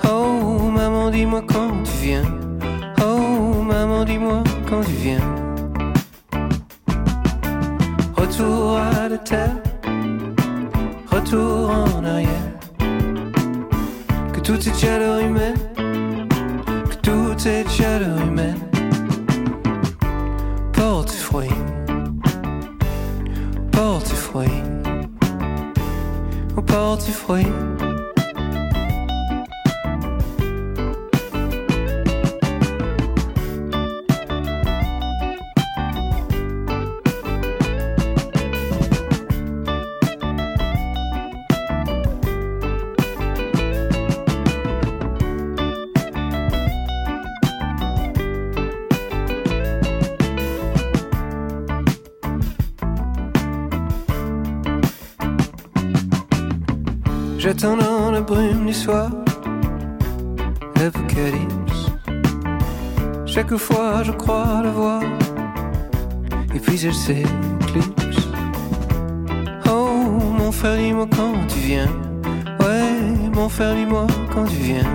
[0.07, 2.25] Oh maman, dis-moi quand tu viens.
[3.03, 5.27] Oh maman, dis-moi quand tu viens.
[8.15, 9.55] Retour à la terre,
[11.07, 12.47] retour en arrière.
[14.33, 15.57] Que tout est chaleur humaine,
[17.41, 18.57] que tout est chaleur humaine.
[20.73, 21.49] Porte-fruits,
[23.71, 24.47] porte-fruits,
[26.57, 27.47] oh porte-fruits.
[27.47, 27.80] J'attends
[63.51, 65.01] Chaque fois je crois la voir,
[66.55, 68.29] et puis elle s'éclipse.
[69.69, 69.89] Oh
[70.37, 71.89] mon frère, dis-moi quand tu viens.
[72.61, 72.93] Ouais,
[73.33, 74.89] mon frère, dis-moi quand tu viens.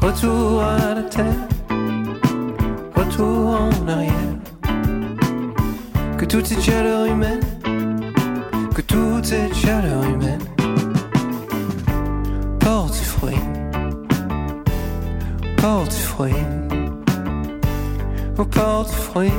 [0.00, 1.48] Retour à la terre,
[2.94, 4.36] retour en arrière.
[6.16, 7.40] Que tout est chaleur humaine,
[8.72, 10.47] que tout est chaleur humaine.
[16.18, 16.34] Porte-fruits,
[18.38, 19.30] oh porte-fruits.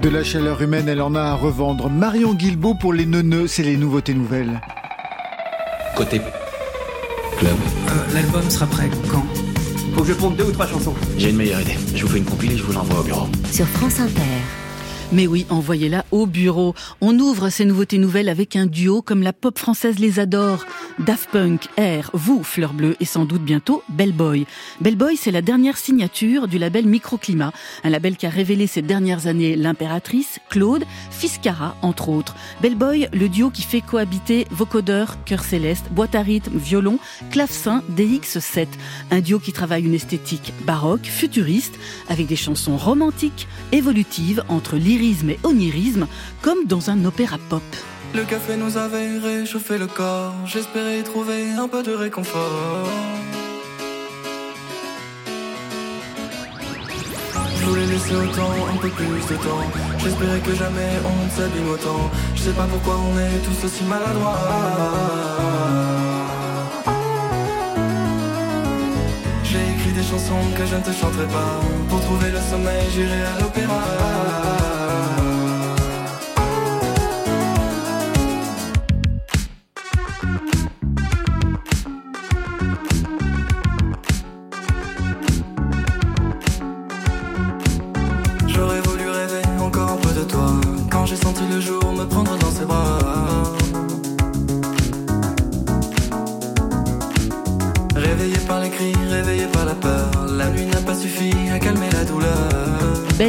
[0.00, 1.90] De la chaleur humaine, elle en a à revendre.
[1.90, 4.60] Marion Guilbeault pour les neuneux, c'est les nouveautés nouvelles.
[5.98, 6.20] Côté
[7.38, 7.56] club.
[8.14, 9.26] L'album sera prêt quand
[9.96, 10.94] Faut que je ponde deux ou trois chansons.
[11.16, 11.76] J'ai une meilleure idée.
[11.92, 13.26] Je vous fais une compile et je vous l'envoie au bureau.
[13.50, 14.37] Sur France Inter.
[15.10, 16.74] Mais oui, envoyez-la au bureau.
[17.00, 20.66] On ouvre ces nouveautés nouvelles avec un duo comme la pop française les adore.
[20.98, 24.46] Daft Punk, Air, vous, Fleur Bleue, et sans doute bientôt Bellboy.
[24.82, 27.52] Bellboy, c'est la dernière signature du label Microclimat,
[27.84, 32.34] un label qui a révélé ces dernières années l'impératrice, Claude, Fiscara, entre autres.
[32.60, 36.98] Bellboy, le duo qui fait cohabiter vocodeur, cœur céleste, boîte à rythme, violon,
[37.30, 38.66] clavecin, DX7.
[39.10, 45.38] Un duo qui travaille une esthétique baroque, futuriste, avec des chansons romantiques, évolutives, entre et
[45.44, 46.06] onirisme,
[46.42, 47.62] comme dans un opéra pop.
[48.14, 52.88] Le café nous avait réchauffé le corps, j'espérais trouver un peu de réconfort.
[57.56, 59.70] Je voulais laisser autant, un peu plus de temps.
[59.98, 62.10] J'espérais que jamais on ne s'abîme autant.
[62.34, 64.38] Je sais pas pourquoi on est tous aussi maladroits.
[69.44, 71.60] J'ai écrit des chansons que je ne te chanterai pas.
[71.88, 74.67] Pour trouver le sommeil, j'irai à l'opéra.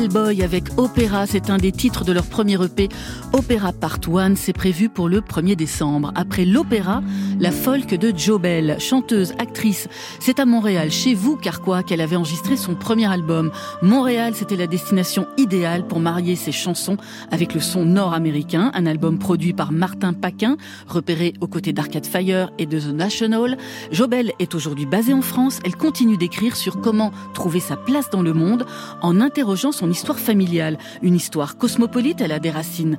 [0.10, 2.90] Boy avec Opéra, c'est un des titres de leur premier EP.
[3.32, 6.12] Opéra Part 1, c'est prévu pour le 1er décembre.
[6.16, 7.04] Après l'opéra,
[7.40, 9.88] la folk de Joe Bell, chanteuse, actrice.
[10.20, 13.52] C'est à Montréal, chez vous, Carquois, qu'elle avait enregistré son premier album.
[13.84, 16.98] Montréal, c'était la destination idéale pour marier ses chansons
[17.30, 18.72] avec le son nord-américain.
[18.74, 23.58] Un album produit par Martin Paquin, repéré aux côtés d'Arcade Fire et de The National.
[23.92, 25.60] Jobel est aujourd'hui basée en France.
[25.64, 28.66] Elle continue d'écrire sur comment trouver sa place dans le monde
[29.04, 30.78] en interrogeant son histoire familiale.
[31.02, 32.98] Une histoire cosmopolite, elle a des racines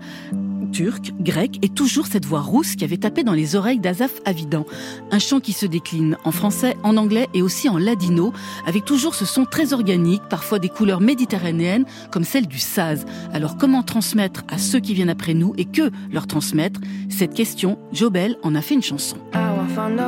[0.72, 4.64] turques, grecques et toujours cette voix rousse qui avait tapé dans les oreilles d'Azaf Avidan.
[5.10, 8.32] Un chant qui se décline en français, en anglais et aussi en ladino,
[8.66, 13.04] avec toujours ce son très organique, parfois des couleurs méditerranéennes comme celle du saz.
[13.32, 17.78] Alors comment transmettre à ceux qui viennent après nous et que leur transmettre Cette question,
[17.92, 19.16] Jobel en a fait une chanson.
[19.70, 20.00] Find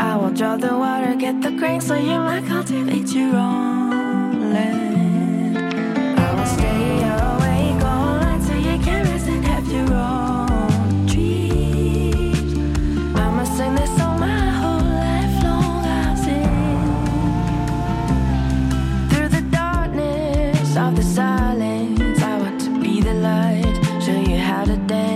[0.00, 5.58] I will draw the water, get the grain so you might cultivate your own land.
[6.18, 12.54] I will stay awake all night so you can rest and have your own dreams.
[13.16, 15.84] I must sing this song my whole life long.
[15.84, 16.48] I'll sing
[19.10, 22.22] through the darkness of the silence.
[22.22, 25.07] I want to be the light, show you how to dance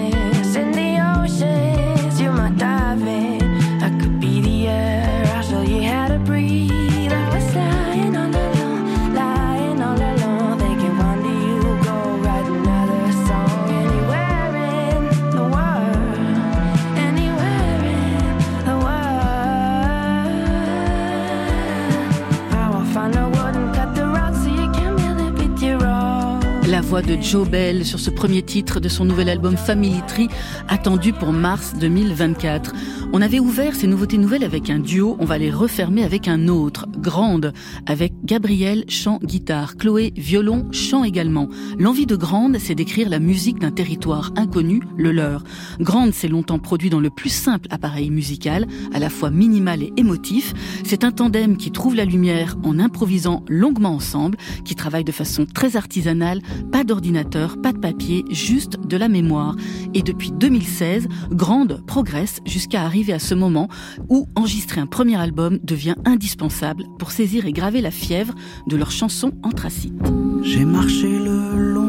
[27.07, 30.29] de Joe Bell sur ce premier titre de son nouvel album Family Tree,
[30.69, 32.73] attendu pour mars 2024.
[33.13, 36.49] On avait ouvert ces nouveautés nouvelles avec un duo, on va les refermer avec un
[36.49, 37.53] autre, Grande,
[37.87, 41.49] avec Gabriel, chant, guitare, Chloé, violon, chant également.
[41.79, 45.43] L'envie de Grande, c'est d'écrire la musique d'un territoire inconnu, le leur.
[45.81, 49.93] Grande s'est longtemps produit dans le plus simple appareil musical, à la fois minimal et
[49.97, 50.55] émotif.
[50.85, 55.45] C'est un tandem qui trouve la lumière en improvisant longuement ensemble, qui travaille de façon
[55.45, 59.57] très artisanale, pas d'ordinateur, pas de papier, juste de la mémoire.
[59.93, 63.69] Et depuis 2016, Grande progresse jusqu'à arriver à ce moment
[64.09, 68.35] où enregistrer un premier album devient indispensable pour saisir et graver la fièvre
[68.67, 70.13] de leurs chansons anthracites.
[70.43, 71.83] J'ai marché le long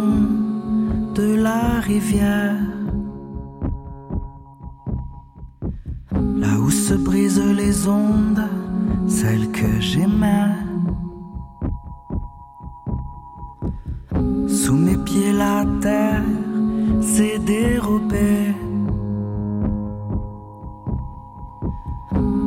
[1.16, 2.56] de la rivière.
[6.12, 8.48] Là où se brisent les ondes,
[9.08, 10.56] celles que j'aimais.
[14.48, 16.24] Sous mes pieds, la terre
[17.02, 18.54] s'est dérobée.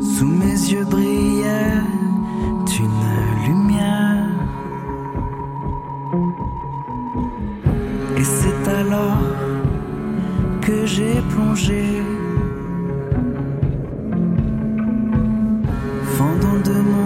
[0.01, 1.83] Sous mes yeux brillait
[2.79, 4.27] une lumière.
[8.19, 9.19] Et c'est alors
[10.61, 12.03] que j'ai plongé.
[16.17, 17.06] Fendant de mon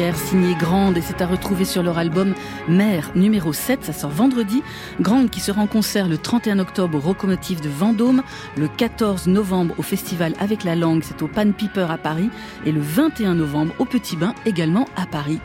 [0.00, 2.34] rivière, signé Grande, et c'est à retrouver sur leur album
[2.68, 4.62] Mère numéro 7, ça sort vendredi.
[4.98, 8.22] Grande qui sera en concert le 31 octobre au Rocomotive de Vendôme,
[8.56, 12.30] le 14 novembre au festival Avec la langue, c'est au Pan Piper à Paris,
[12.64, 15.38] et le 21 novembre au Petit Bain, également à Paris.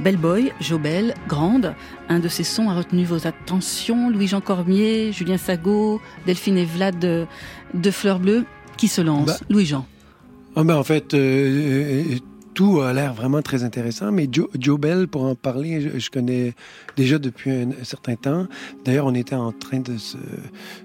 [0.00, 1.74] Belle Boy, Jobel, Grande.
[2.10, 4.10] Un de ces sons a retenu vos attentions.
[4.10, 7.26] Louis-Jean Cormier, Julien Sago, Delphine et Vlad de,
[7.72, 8.44] de Fleur Bleue.
[8.76, 9.26] Qui se lance?
[9.26, 9.36] Bah.
[9.48, 9.86] Louis-Jean.
[10.56, 12.18] Ah ben, en fait, euh, euh,
[12.54, 16.10] tout a l'air vraiment très intéressant, mais Joe, Joe Bell, pour en parler, je, je
[16.10, 16.54] connais
[16.96, 18.46] déjà depuis un, un certain temps.
[18.84, 19.96] D'ailleurs, on était en train de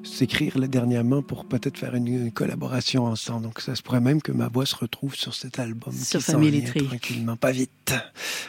[0.04, 3.44] s'écrire dernièrement pour peut-être faire une, une collaboration ensemble.
[3.44, 5.94] Donc, ça se pourrait même que ma voix se retrouve sur cet album.
[5.94, 6.86] Sur Family Tree.
[6.86, 7.94] Tranquillement, pas vite.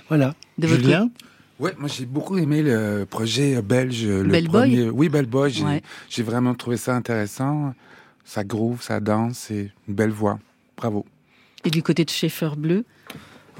[0.08, 0.34] Voilà.
[0.58, 1.10] De votre Julien
[1.58, 4.06] Ouais, moi j'ai beaucoup aimé le projet belge.
[4.06, 4.88] Le Bell Boy premier.
[4.90, 5.50] Oui, Bell Boy.
[5.52, 5.82] J'ai Ouais.
[6.22, 7.74] vraiment trouvé ça intéressant.
[8.24, 10.38] Ça groove, ça danse, et une belle voix.
[10.76, 11.04] Bravo.
[11.64, 12.86] Et du côté de Schaeffer Bleu,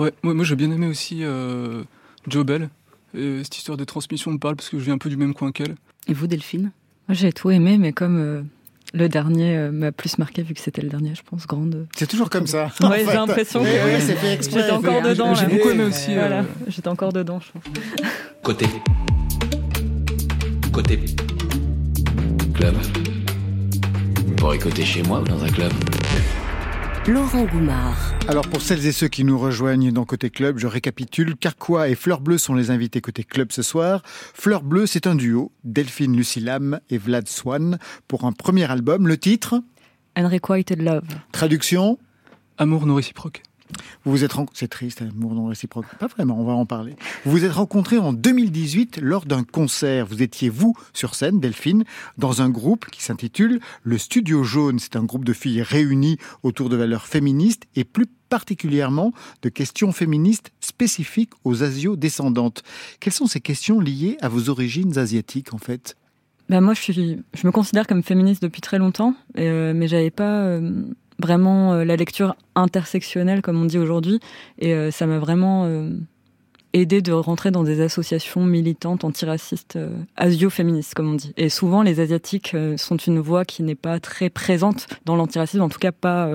[0.01, 1.85] Ouais, moi, moi j'ai bien aimé aussi euh,
[2.27, 2.71] Joe Bell.
[3.15, 5.35] Et cette histoire de transmission me parle parce que je viens un peu du même
[5.35, 5.75] coin qu'elle.
[6.09, 6.71] et vous Delphine?
[7.09, 8.43] Moi, j'ai tout aimé, mais comme euh,
[8.95, 11.87] le dernier euh, m'a plus marqué, vu que c'était le dernier, je pense, grande.
[11.95, 12.71] C'est toujours comme ça.
[12.81, 15.35] Ouais, j'ai l'impression que fait j'étais encore dedans.
[15.35, 16.15] J'ai beaucoup aimé aussi.
[16.15, 17.63] Voilà, euh, j'étais encore dedans, je pense.
[18.43, 18.67] Côté.
[20.73, 21.01] Côté.
[22.55, 22.75] Club.
[24.27, 25.73] Vous pourrez côté chez moi ou dans un club?
[27.09, 28.15] Laurent Goumard.
[28.29, 31.35] Alors pour celles et ceux qui nous rejoignent dans Côté Club, je récapitule.
[31.35, 34.03] Carquois et Fleur Bleue sont les invités Côté Club ce soir.
[34.05, 35.51] Fleur Bleue, c'est un duo.
[35.65, 39.09] Delphine Lucilam et Vlad Swan pour un premier album.
[39.09, 39.63] Le titre?
[40.15, 41.07] Unrequited Love.
[41.33, 41.99] Traduction?
[42.59, 43.43] Amour non réciproque.
[44.05, 45.87] Vous vous êtes c'est triste, amour non réciproque.
[45.99, 46.97] Pas vraiment, on va en parler.
[47.25, 50.07] Vous vous êtes rencontrés en 2018 lors d'un concert.
[50.07, 51.85] Vous étiez, vous, sur scène, Delphine,
[52.19, 54.79] dans un groupe qui s'intitule Le Studio Jaune.
[54.79, 59.13] C'est un groupe de filles réunies autour de valeurs féministes et plus particulièrement
[59.43, 62.63] de questions féministes spécifiques aux asio-descendantes.
[63.01, 65.97] Quelles sont ces questions liées à vos origines asiatiques, en fait?
[66.49, 70.11] Bah, moi, je, suis, je me considère comme féministe depuis très longtemps, euh, mais j'avais
[70.11, 70.85] pas euh,
[71.21, 74.21] vraiment euh, la lecture intersectionnelle, comme on dit aujourd'hui,
[74.59, 75.91] et euh, ça m'a vraiment euh,
[76.73, 81.33] aidé de rentrer dans des associations militantes antiracistes, euh, asio-féministes, comme on dit.
[81.37, 85.69] Et souvent, les Asiatiques sont une voix qui n'est pas très présente dans l'antiracisme, en
[85.69, 86.31] tout cas pas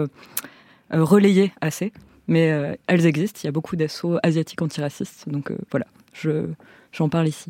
[0.92, 1.92] relayée assez.
[2.28, 6.48] Mais elles existent, il y a beaucoup d'assauts asiatiques antiracistes, donc voilà, je,
[6.92, 7.50] j'en parle ici.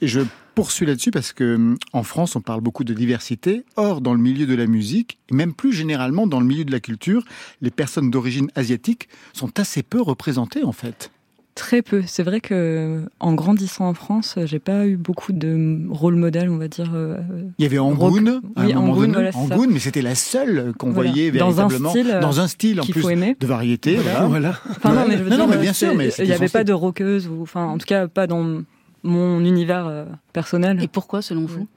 [0.00, 0.20] Je
[0.54, 3.64] poursuis là-dessus parce que hum, en France, on parle beaucoup de diversité.
[3.76, 6.72] Or, dans le milieu de la musique, et même plus généralement dans le milieu de
[6.72, 7.24] la culture,
[7.60, 11.10] les personnes d'origine asiatique sont assez peu représentées en fait.
[11.54, 12.02] Très peu.
[12.04, 16.56] C'est vrai que en grandissant en France, j'ai pas eu beaucoup de rôle modèle, on
[16.56, 16.90] va dire.
[16.94, 17.16] euh,
[17.58, 19.30] Il y avait Angoun, à un voilà,
[19.68, 21.12] mais c'était la seule qu'on Voilà.
[21.12, 23.36] voyait Dans un véritablement style, euh, dans un style en plus aimer.
[23.38, 23.94] de variété.
[23.94, 24.26] Voilà.
[24.26, 24.60] Voilà.
[24.68, 26.48] Enfin non, mais je veux non, dire, non, mais bien sûr, mais il n'y avait
[26.48, 28.62] pas de rockeuse ou, enfin, en tout cas, pas dans
[29.04, 30.82] mon univers euh, personnel.
[30.82, 31.68] Et pourquoi, selon vous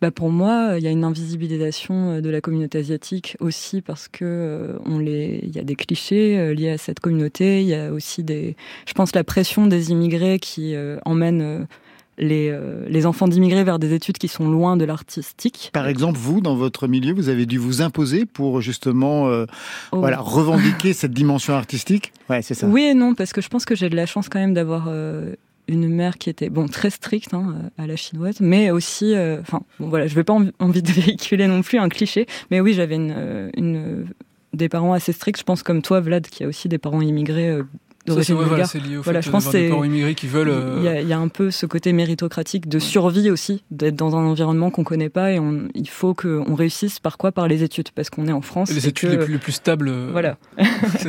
[0.00, 4.06] bah pour moi, il y a une invisibilisation euh, de la communauté asiatique aussi parce
[4.06, 7.62] que euh, on les, il y a des clichés liés à cette communauté.
[7.62, 8.54] Il y a aussi des,
[8.86, 11.66] je pense, la pression des immigrés qui euh, emmène
[12.18, 15.70] les, euh, les enfants d'immigrés vers des études qui sont loin de l'artistique.
[15.72, 19.46] Par exemple, vous, dans votre milieu, vous avez dû vous imposer pour justement euh,
[19.92, 19.98] Oh.
[19.98, 22.12] voilà, revendiquer cette dimension artistique?
[22.28, 22.66] Ouais, c'est ça.
[22.66, 24.86] Oui et non, parce que je pense que j'ai de la chance quand même d'avoir
[24.88, 25.34] euh,
[25.68, 29.60] une mère qui était bon très stricte hein, à la chinoise, mais aussi, euh, enfin
[29.78, 32.96] bon, voilà, je vais pas envie, de véhiculer non plus un cliché, mais oui, j'avais
[32.96, 34.06] une, euh, une
[34.54, 37.50] des parents assez stricts, je pense comme toi, Vlad, qui a aussi des parents immigrés.
[37.50, 37.62] euh,
[38.08, 38.88] d'origine ouais, voilà, bulgare.
[38.90, 40.48] lié au Voilà, fait je pense c'est immigrés qui veulent.
[40.48, 43.62] euh, il y, a, il y a un peu ce côté méritocratique de survie aussi,
[43.70, 47.32] d'être dans un environnement qu'on connaît pas et on, il faut qu'on réussisse par quoi?
[47.32, 48.70] Par les études, parce qu'on est en France.
[48.70, 49.88] les et études que- les plus, les plus stables.
[49.88, 50.36] euh, Voilà.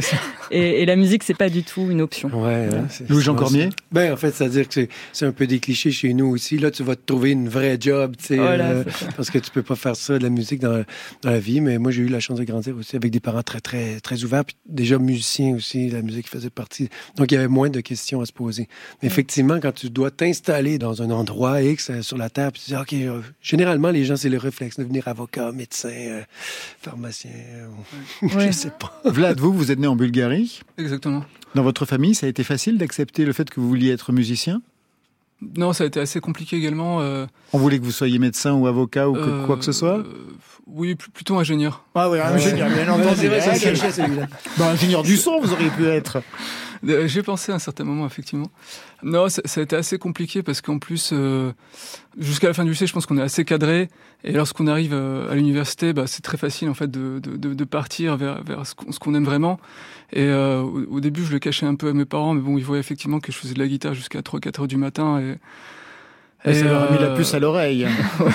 [0.02, 0.18] ça.
[0.52, 2.30] Et, et la musique, c'est pas du tout une option.
[2.34, 2.68] Ouais,
[3.08, 3.70] Louis-Jean c'est- Cormier?
[3.91, 6.58] Ben, en fait, c'est-à-dire que c'est- un peu des clichés chez nous aussi.
[6.58, 8.84] Là, tu vas te trouver une vraie job, tu sais, Voilà, euh,
[9.16, 10.84] parce que tu peux pas faire ça, de la musique dans,
[11.22, 11.62] dans la vie.
[11.62, 14.24] Mais moi, j'ai eu la chance de grandir aussi avec des parents très, très, très
[14.24, 15.89] ouverts, puis déjà musiciens aussi.
[15.91, 16.89] La musique faisait partie.
[17.18, 18.68] Donc, il y avait moins de questions à se poser.
[19.02, 22.62] Mais effectivement, quand tu dois t'installer dans un endroit X euh, sur la terre, puis
[22.66, 26.22] tu dis, OK, euh, généralement, les gens, c'est le réflexe de devenir avocat, médecin, euh,
[26.82, 27.68] pharmacien, euh,
[28.36, 28.48] Ouais.
[28.48, 29.02] je sais pas.
[29.06, 30.62] Vlad, vous, vous êtes né en Bulgarie.
[30.78, 31.24] Exactement.
[31.56, 34.62] Dans votre famille, ça a été facile d'accepter le fait que vous vouliez être musicien?
[35.56, 37.00] Non, ça a été assez compliqué également.
[37.02, 39.72] euh, On voulait que vous soyez médecin ou avocat ou que- euh, quoi que ce
[39.72, 40.00] soit?
[40.00, 40.04] euh,
[40.68, 41.86] oui, pl- plutôt ingénieur.
[41.96, 43.28] Ah oui, ingénieur, bien entendu.
[43.28, 44.28] vrai, Ah.
[44.58, 46.22] Bah, ingénieur du son, vous auriez pu être.
[46.88, 48.50] Euh, J'ai pensé à un certain moment, effectivement.
[49.04, 51.52] Non, ça, ça a été assez compliqué parce qu'en plus, euh,
[52.18, 53.90] jusqu'à la fin du lycée, je pense qu'on est assez cadré.
[54.24, 57.64] Et lorsqu'on arrive euh, à l'université, bah, c'est très facile en fait de, de, de-
[57.64, 59.60] partir vers, vers ce qu'on aime vraiment.
[60.12, 62.58] Et euh, au, au début, je le cachais un peu à mes parents, mais bon,
[62.58, 65.20] ils voyaient effectivement que je faisais de la guitare jusqu'à 3-4 heures du matin.
[66.46, 67.86] Et, Et ça leur a mis la euh, puce à l'oreille.
[68.20, 68.32] Ouais,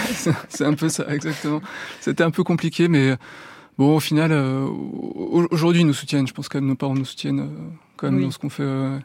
[0.48, 1.60] c'est- un peu ça, exactement.
[2.00, 3.16] C'était un peu compliqué, mais
[3.78, 6.26] bon, au final, euh, au- aujourd'hui, ils nous soutiennent.
[6.26, 7.48] Je pense même nos parents nous soutiennent
[8.02, 8.24] Oui.
[8.24, 8.62] dans ce qu'on fait.
[8.62, 8.98] euh,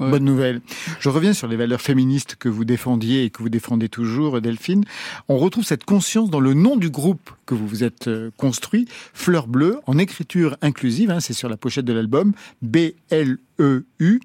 [0.00, 0.60] Bonne nouvelle.
[1.00, 4.84] Je reviens sur les valeurs féministes que vous défendiez et que vous défendez toujours, Delphine.
[5.28, 8.86] On retrouve cette conscience dans le nom du groupe que vous vous êtes euh, construit,
[9.12, 14.20] Fleur Bleue, en écriture inclusive, hein, c'est sur la pochette de l'album, B-L-E-U.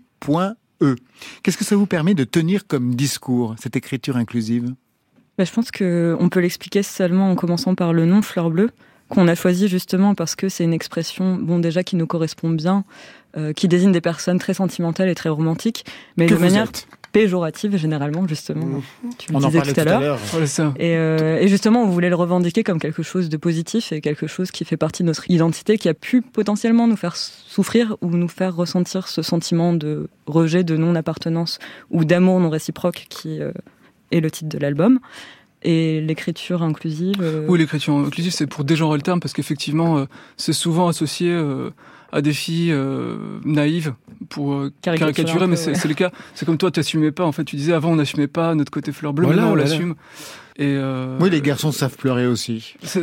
[0.81, 0.95] E.
[1.41, 4.73] Qu'est-ce que ça vous permet de tenir comme discours, cette écriture inclusive?
[5.37, 8.69] Bah, je pense qu'on peut l'expliquer seulement en commençant par le nom Fleur Bleue,
[9.09, 12.83] qu'on a choisi justement parce que c'est une expression, bon, déjà qui nous correspond bien,
[13.37, 15.85] euh, qui désigne des personnes très sentimentales et très romantiques,
[16.17, 16.87] mais Que de manière êtes.
[17.11, 18.81] péjorative généralement, justement.
[19.17, 20.19] Tu le On en disais parlait tout à tout à l'heure.
[20.79, 24.27] Et, euh, et justement, on voulait le revendiquer comme quelque chose de positif et quelque
[24.27, 28.09] chose qui fait partie de notre identité, qui a pu potentiellement nous faire souffrir ou
[28.09, 31.59] nous faire ressentir ce sentiment de rejet, de non-appartenance
[31.91, 33.51] ou d'amour non réciproque qui euh,
[34.11, 34.99] est le titre de l'album.
[35.65, 37.15] Et l'écriture inclusive.
[37.21, 40.05] euh, Oui, l'écriture inclusive, c'est pour dégenrer le terme, parce qu'effectivement, euh,
[40.35, 41.69] c'est souvent associé euh,
[42.13, 43.93] à des filles euh, naïves
[44.29, 45.87] pour euh, Caricaturer mais c'est ouais.
[45.87, 46.11] le cas.
[46.35, 47.25] C'est comme toi, tu n'assumais pas.
[47.25, 49.55] En fait, tu disais avant, on n'assumait pas notre côté fleur bleue, Voilà, maintenant on
[49.57, 49.95] l'assume.
[50.55, 52.75] Et euh, Oui, les garçons savent pleurer aussi.
[52.83, 53.01] c'est-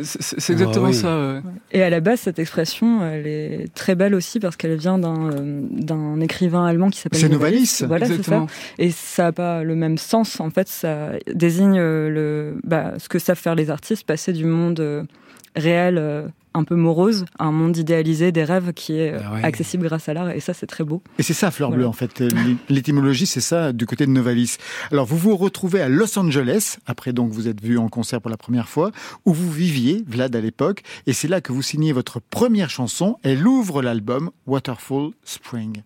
[0.52, 0.94] exactement Ah oui.
[0.94, 1.18] ça.
[1.18, 1.40] ouais.
[1.72, 5.32] Et à la base, cette expression, elle est très belle aussi parce qu'elle vient d'un
[5.32, 7.82] euh, d'un écrivain allemand qui s'appelle C'est Novalis.
[7.88, 8.18] Voilà, c'est ça.
[8.18, 8.46] Exactement.
[8.78, 10.38] Et ça n'a pas le même sens.
[10.38, 15.08] En fait, ça désigne le, bah, ce que savent faire les artistes, passer du monde
[15.56, 19.44] réel, euh, un peu morose, un monde idéalisé, des rêves qui est euh, Ah ouais.
[19.44, 20.30] accessible grâce à l'art.
[20.30, 21.02] Et ça, c'est très beau.
[21.18, 21.82] Et c'est ça, Fleur Voilà.
[21.82, 22.20] Bleue, en fait.
[22.20, 24.56] L'é- L'étymologie, c'est ça, du côté de Novalis.
[24.90, 28.30] Alors, vous vous retrouvez à Los Angeles, après donc vous êtes vu en concert pour
[28.30, 28.90] la première fois,
[29.26, 33.16] où vous viviez, Vlad, à l'époque, et c'est là que vous signez votre première chanson.
[33.22, 35.82] Elle ouvre l'album Waterfall Spring.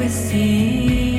[0.00, 1.09] We see.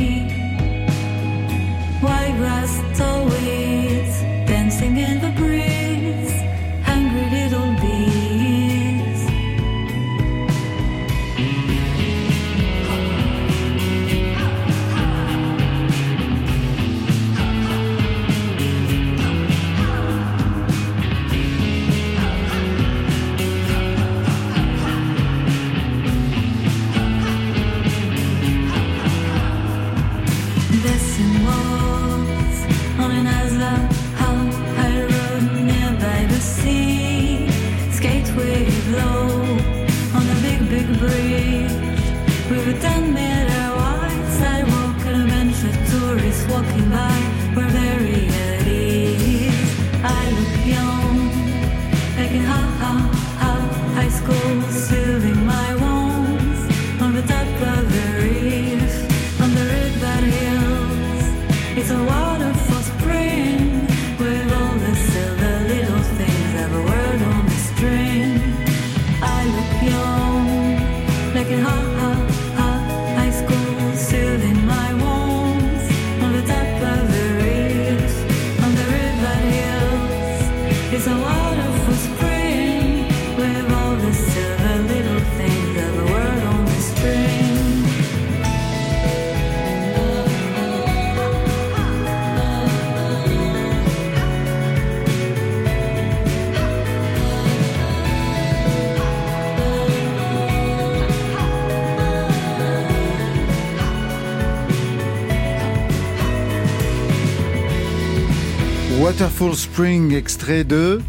[109.12, 111.02] Waterfall Spring, extrait de...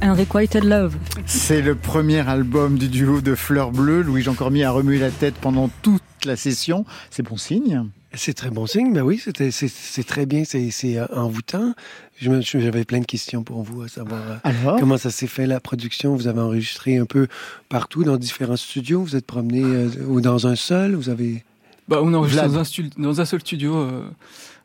[0.00, 0.96] Unrequited Love.
[1.26, 4.00] C'est le premier album du duo de Fleur Bleue.
[4.00, 6.86] Louis-Jean Cormier a remué la tête pendant toute la session.
[7.10, 11.74] C'est bon signe C'est très bon signe, mais oui, c'est très bien, c'est euh, envoûtant.
[12.18, 15.60] J'avais plein de questions pour vous, à savoir euh, Alors comment ça s'est fait la
[15.60, 16.16] production.
[16.16, 17.28] Vous avez enregistré un peu
[17.68, 19.02] partout, dans différents studios.
[19.02, 20.94] Vous êtes promené euh, ou dans un seul.
[20.94, 21.44] Vous avez.
[21.86, 24.08] Bah, on enregistre dans un, stu- dans un seul studio euh,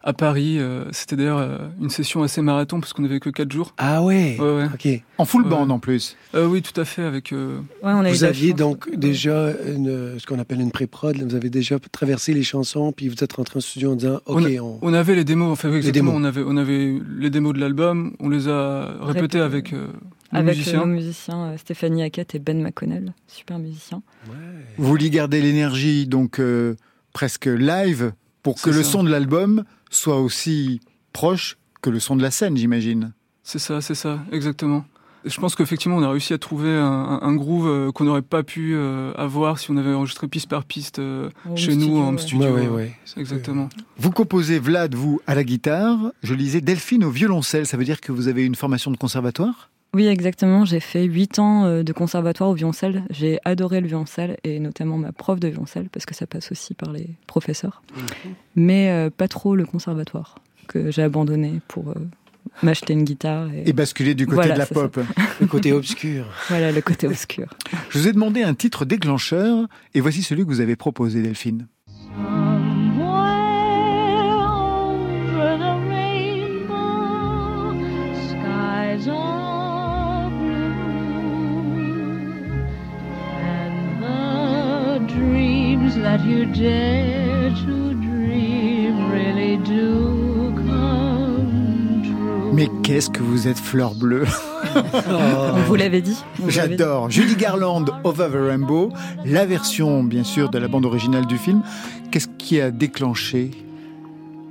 [0.04, 0.58] à Paris.
[0.60, 3.74] euh, C'était d'ailleurs euh, une session assez marathon parce qu'on n'avait que 4 jours.
[3.78, 4.38] Ah ouais.
[4.40, 4.66] Ouais, ouais.
[4.74, 4.88] Ok.
[5.18, 5.50] En full Ouais.
[5.50, 6.18] band en plus.
[6.36, 7.04] Euh, oui, tout à fait.
[7.04, 11.18] Avec, euh, Vous aviez donc déjà une- ce qu'on appelle une pré-prod.
[11.18, 14.42] Vous avez déjà traversé les chansons, puis vous êtes rentré en studio en disant OK,
[14.42, 14.80] on, a- on.
[14.82, 15.52] on avait les démos.
[15.52, 16.22] Enfin, oui, exactement, démos.
[16.22, 18.14] On, avait, on avait les démos de l'album.
[18.20, 19.40] On les a répétées Répétées.
[19.40, 19.88] avec euh,
[20.34, 20.80] nos Avec musiciens.
[20.80, 24.02] nos musiciens Stéphanie Hackett et Ben McConnell, super musiciens.
[24.78, 26.76] Vous vouliez garder l'énergie donc euh,
[27.14, 28.14] presque live
[28.44, 30.82] pour que le son de l'album soit aussi
[31.14, 33.14] proche que le son de la scène, j'imagine.
[33.44, 34.86] C'est ça, c'est ça, exactement.
[35.24, 38.42] Et Je pense qu'effectivement, on a réussi à trouver un, groove euh, qu'on n'aurait pas
[38.42, 42.00] pu euh, avoir si on avait enregistré piste par piste euh, En chez nous studio,
[42.00, 42.18] en ouais.
[42.18, 42.46] studio.
[42.46, 42.98] Ouais, ouais, ouais.
[43.18, 43.70] Exactement.
[43.98, 46.12] Vous composez Vlad, vous, à la guitare.
[46.24, 47.68] Je lisais Delphine au violoncelle.
[47.68, 49.70] Ça veut dire que vous avez une formation de conservatoire?
[49.94, 50.64] Oui, exactement.
[50.64, 53.04] J'ai fait 8 ans euh, de conservatoire au violoncelle.
[53.10, 56.74] J'ai adoré le violoncelle et notamment ma prof de violoncelle parce que ça passe aussi
[56.74, 57.82] par les professeurs.
[58.56, 60.36] Mais euh, pas trop le conservatoire
[60.68, 61.96] que j'ai abandonné pour euh,
[62.64, 63.50] m'acheter une guitare.
[63.54, 64.74] Et, Et basculer du côté Voilà, de la ça.
[64.74, 65.00] pop.
[65.42, 66.26] Le côté obscur.
[66.48, 67.48] Voilà, le côté obscur.
[67.90, 71.68] Je vous ai demandé un titre déclencheur et voici celui que vous avez proposé, Delphine.
[86.32, 92.54] You dare to dream really do come true.
[92.54, 94.26] Mais qu'est-ce que vous êtes fleur bleue
[95.68, 96.18] vous l'avait dit.
[96.48, 97.10] J'adore.
[97.10, 98.90] Judy Garland, Over the Rainbow,
[99.26, 101.62] la version bien sûr de la bande originale du film.
[102.12, 103.52] Qu'est-ce qui a déclenché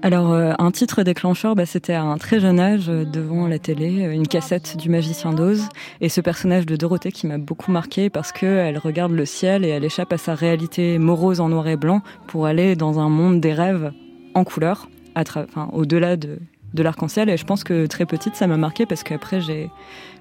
[0.03, 3.59] Alors, euh, un titre déclencheur, bah, c'était à un très jeune âge, euh, devant la
[3.59, 5.69] télé, euh, une cassette du Magicien d'Oz.
[6.01, 9.69] Et ce personnage de Dorothée qui m'a beaucoup marqué parce qu'elle regarde le ciel et
[9.69, 13.43] elle échappe à sa réalité morose en noir et blanc pour aller dans un monde
[13.43, 13.93] des rêves
[14.35, 16.39] en couleur, enfin, au-delà de,
[16.75, 17.29] de l'arc-en-ciel.
[17.29, 19.71] Et je pense que très petite, ça m'a marqué parce qu'après, j'ai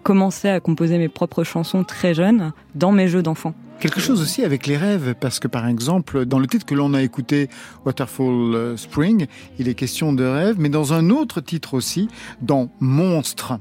[0.03, 3.53] commencé à composer mes propres chansons très jeune dans mes jeux d'enfant.
[3.79, 6.93] Quelque chose aussi avec les rêves, parce que par exemple, dans le titre que l'on
[6.93, 7.49] a écouté,
[7.85, 9.27] Waterfall euh, Spring,
[9.57, 12.09] il est question de rêve, mais dans un autre titre aussi,
[12.41, 13.57] dans Monstre.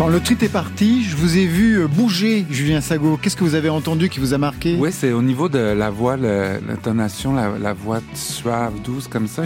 [0.00, 3.18] Quand le titre est parti, je vous ai vu euh, bouger, Julien Sago.
[3.20, 4.78] Qu'est-ce que vous avez entendu qui vous a marqué?
[4.80, 9.42] Oui, c'est au niveau de la voix, l'intonation, la, voix suave, douce, comme ça.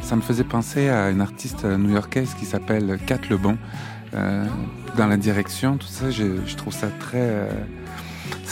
[0.00, 3.58] Ça me faisait penser à une artiste new-yorkaise qui s'appelle Kat Lebon.
[4.14, 4.44] Euh,
[4.96, 7.18] dans la direction, tout ça, je, je trouve ça très.
[7.18, 7.50] euh,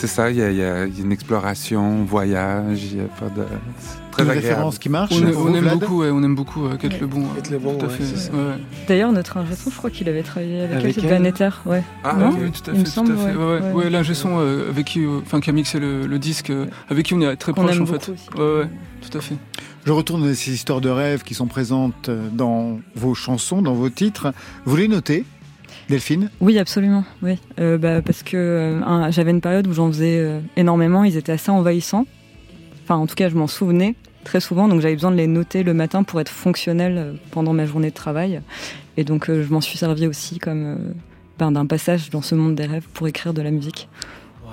[0.01, 2.97] c'est ça, il y, a, il y a- il y a une exploration, voyage, il
[2.99, 3.43] y a pas de.
[4.11, 4.49] Très Une agréable.
[4.49, 5.23] référence qui marche On,
[5.55, 7.23] aime- on beaucoup, ouais, on aime beaucoup euh, Kate Lebon.
[7.37, 8.33] Kate ouais, Lebon, tout à ouais, fait.
[8.33, 8.55] ouais.
[8.89, 11.85] D'ailleurs, notre ingé son, je crois qu'il avait travaillé avec, Avec elle, elle Vanetter, ouais.
[12.03, 13.37] Ah Non oui, tout à Il me fait, semble, tout à fait.
[13.37, 13.61] ouais, Ouais, ouais.
[13.61, 13.73] ouais.
[13.85, 16.67] Ouais, l'ingé son euh, avec qui, euh, enfin, qui a mixé le, le disque, euh,
[16.89, 18.09] avec qui on est très proche en fait.
[18.09, 18.29] aussi.
[18.37, 18.69] Ouais, ouais,
[19.09, 19.37] tout à fait.
[19.87, 23.91] Je retourne à ces histoires de rêves qui sont présentes dans vos chansons, dans vos
[23.91, 24.33] titres.
[24.65, 25.25] Vous les notez,
[25.91, 27.05] Delphine Oui, absolument.
[27.23, 31.05] Oui, Euh, bah, parce que euh, un- j'avais une période où j'en faisais euh, énormément.
[31.05, 32.07] Ils étaient assez envahissants.
[32.85, 35.63] Enfin, en tout cas, je m'en souvenais très souvent, donc j'avais besoin de les noter
[35.63, 38.41] le matin pour être fonctionnel pendant ma journée de travail.
[38.97, 40.77] Et donc, euh, je m'en suis servi aussi comme euh,
[41.39, 43.89] ben, d'un passage dans ce monde des rêves pour écrire de la musique.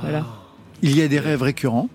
[0.02, 0.26] Voilà.
[0.82, 1.90] Il y a des rêves récurrents.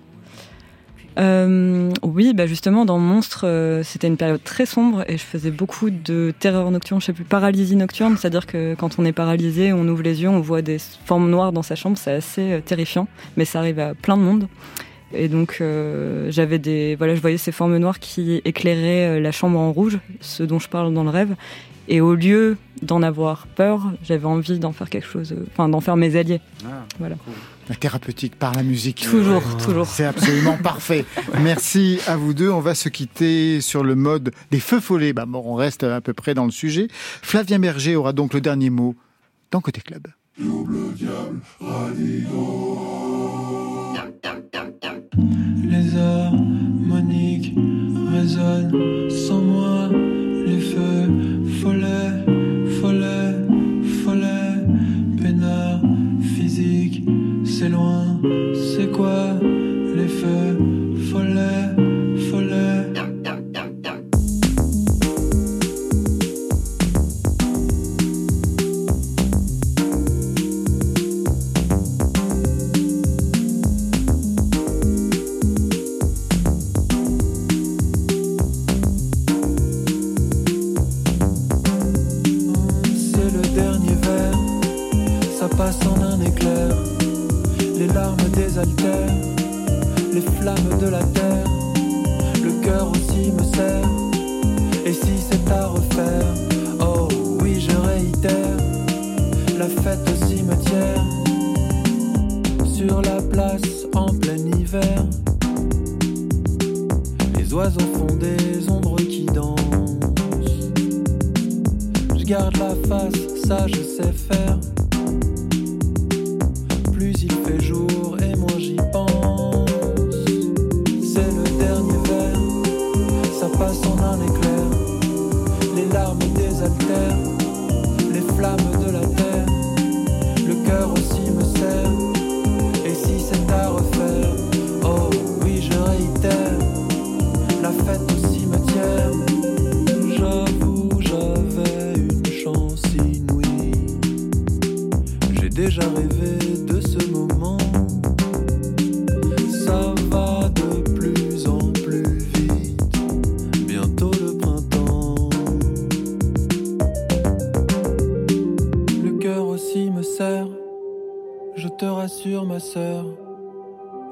[1.18, 5.50] Euh, oui, bah justement, dans Monstre, euh, c'était une période très sombre et je faisais
[5.50, 9.72] beaucoup de terreur nocturne, je sais plus, paralysie nocturne, c'est-à-dire que quand on est paralysé,
[9.72, 12.60] on ouvre les yeux, on voit des formes noires dans sa chambre, c'est assez euh,
[12.60, 14.48] terrifiant, mais ça arrive à plein de monde.
[15.14, 15.62] Et donc
[16.30, 20.42] j'avais des, voilà, je voyais ces formes noires qui éclairaient la chambre en rouge, ce
[20.42, 21.34] dont je parle dans le rêve.
[21.86, 25.98] Et au lieu d'en avoir peur, j'avais envie d'en faire quelque chose, enfin d'en faire
[25.98, 26.40] mes alliés.
[26.98, 27.16] voilà.
[27.68, 29.06] La thérapeutique par la musique.
[29.08, 29.86] Toujours, toujours.
[29.86, 31.04] C'est absolument parfait.
[31.40, 32.50] Merci à vous deux.
[32.50, 35.12] On va se quitter sur le mode des feux follets.
[35.12, 36.88] Bah, bon, on reste à peu près dans le sujet.
[36.90, 38.96] Flavien Berger aura donc le dernier mot
[39.50, 40.08] dans Côté Club.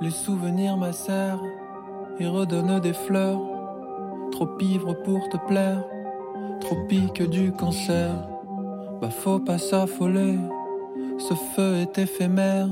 [0.03, 1.43] Les souvenirs m'acèrent
[2.19, 3.41] et redonnent des fleurs.
[4.33, 5.85] Trop ivre pour te plaire,
[6.61, 8.13] trop pique du cancer.
[9.01, 10.39] Bah faut pas s'affoler,
[11.21, 12.69] ce feu est éphémère.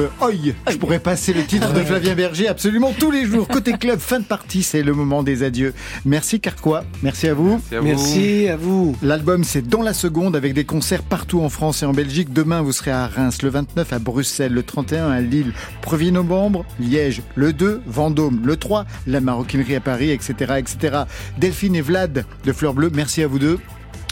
[0.00, 3.46] Le Oi, je pourrais passer le titre de Flavien Berger absolument tous les jours.
[3.48, 5.74] Côté club, fin de partie, c'est le moment des adieux.
[6.04, 7.60] Merci Carquois, merci à vous.
[7.72, 7.84] à vous.
[7.84, 8.96] Merci à vous.
[9.02, 12.32] L'album c'est dans la seconde avec des concerts partout en France et en Belgique.
[12.32, 16.64] Demain vous serez à Reims, le 29 à Bruxelles, le 31 à Lille, 1er novembre,
[16.78, 20.54] Liège, le 2, Vendôme, le 3, la maroquinerie à Paris, etc.
[20.58, 21.02] etc.
[21.38, 23.58] Delphine et Vlad de Fleur Bleue, merci à vous deux.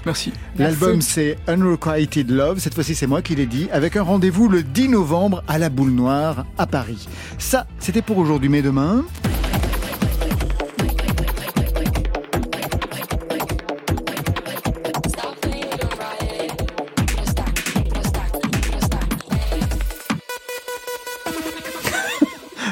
[0.09, 0.33] Merci.
[0.57, 4.63] L'album c'est Unrequited Love, cette fois-ci c'est moi qui l'ai dit, avec un rendez-vous le
[4.63, 7.07] 10 novembre à la Boule Noire à Paris.
[7.37, 9.05] Ça, c'était pour aujourd'hui, mais demain...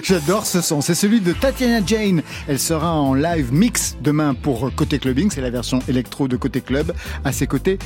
[0.08, 0.82] J'adore ce son.
[0.82, 2.22] C'est celui de Tatiana Jane.
[2.46, 5.32] Elle sera en live mix demain pour Côté Clubbing.
[5.32, 6.92] C'est la version électro de Côté Club.
[7.24, 7.76] À ses côtés,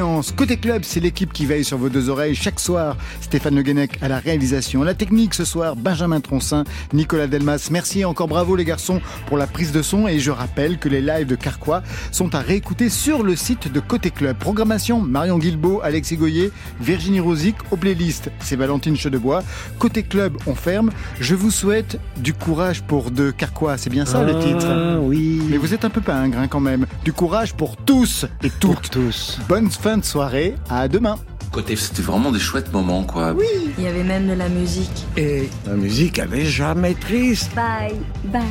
[0.00, 0.30] hanches.
[0.30, 2.96] Côté Club, c'est l'équipe qui veille sur vos deux oreilles chaque soir.
[3.20, 4.84] Stéphane Le à la réalisation.
[4.84, 6.62] La technique ce soir, Benjamin Troncin,
[6.92, 7.66] Nicolas Delmas.
[7.72, 10.06] Merci encore bravo les garçons pour la prise de son.
[10.06, 13.80] Et je rappelle que les lives de Carquois sont à réécouter sur le site de
[13.80, 14.36] Côté Club.
[14.38, 17.56] Programmation, Marion Guilbeault, Alexis Goyer, Virginie Rosic.
[17.72, 19.42] Aux playlists, c'est Valentine Chedebois.
[19.80, 20.92] Côté Club, on ferme.
[21.18, 23.78] Je vous souhaite du courage pour de Carquois.
[23.78, 25.42] C'est bien ça le Ah, titre oui.
[25.48, 26.86] Mais vous êtes un peu pingre hein, quand même.
[27.04, 28.90] Du courage pour tous et toutes.
[28.90, 29.38] tous.
[29.48, 30.54] Bonne fin de soirée.
[30.68, 31.16] À demain.
[31.52, 33.34] Côté, c'était vraiment des chouettes moments, quoi.
[33.78, 35.06] Il y avait même de la musique.
[35.16, 37.54] Et la musique, elle est jamais triste.
[37.54, 37.94] Bye,
[38.24, 38.42] bye.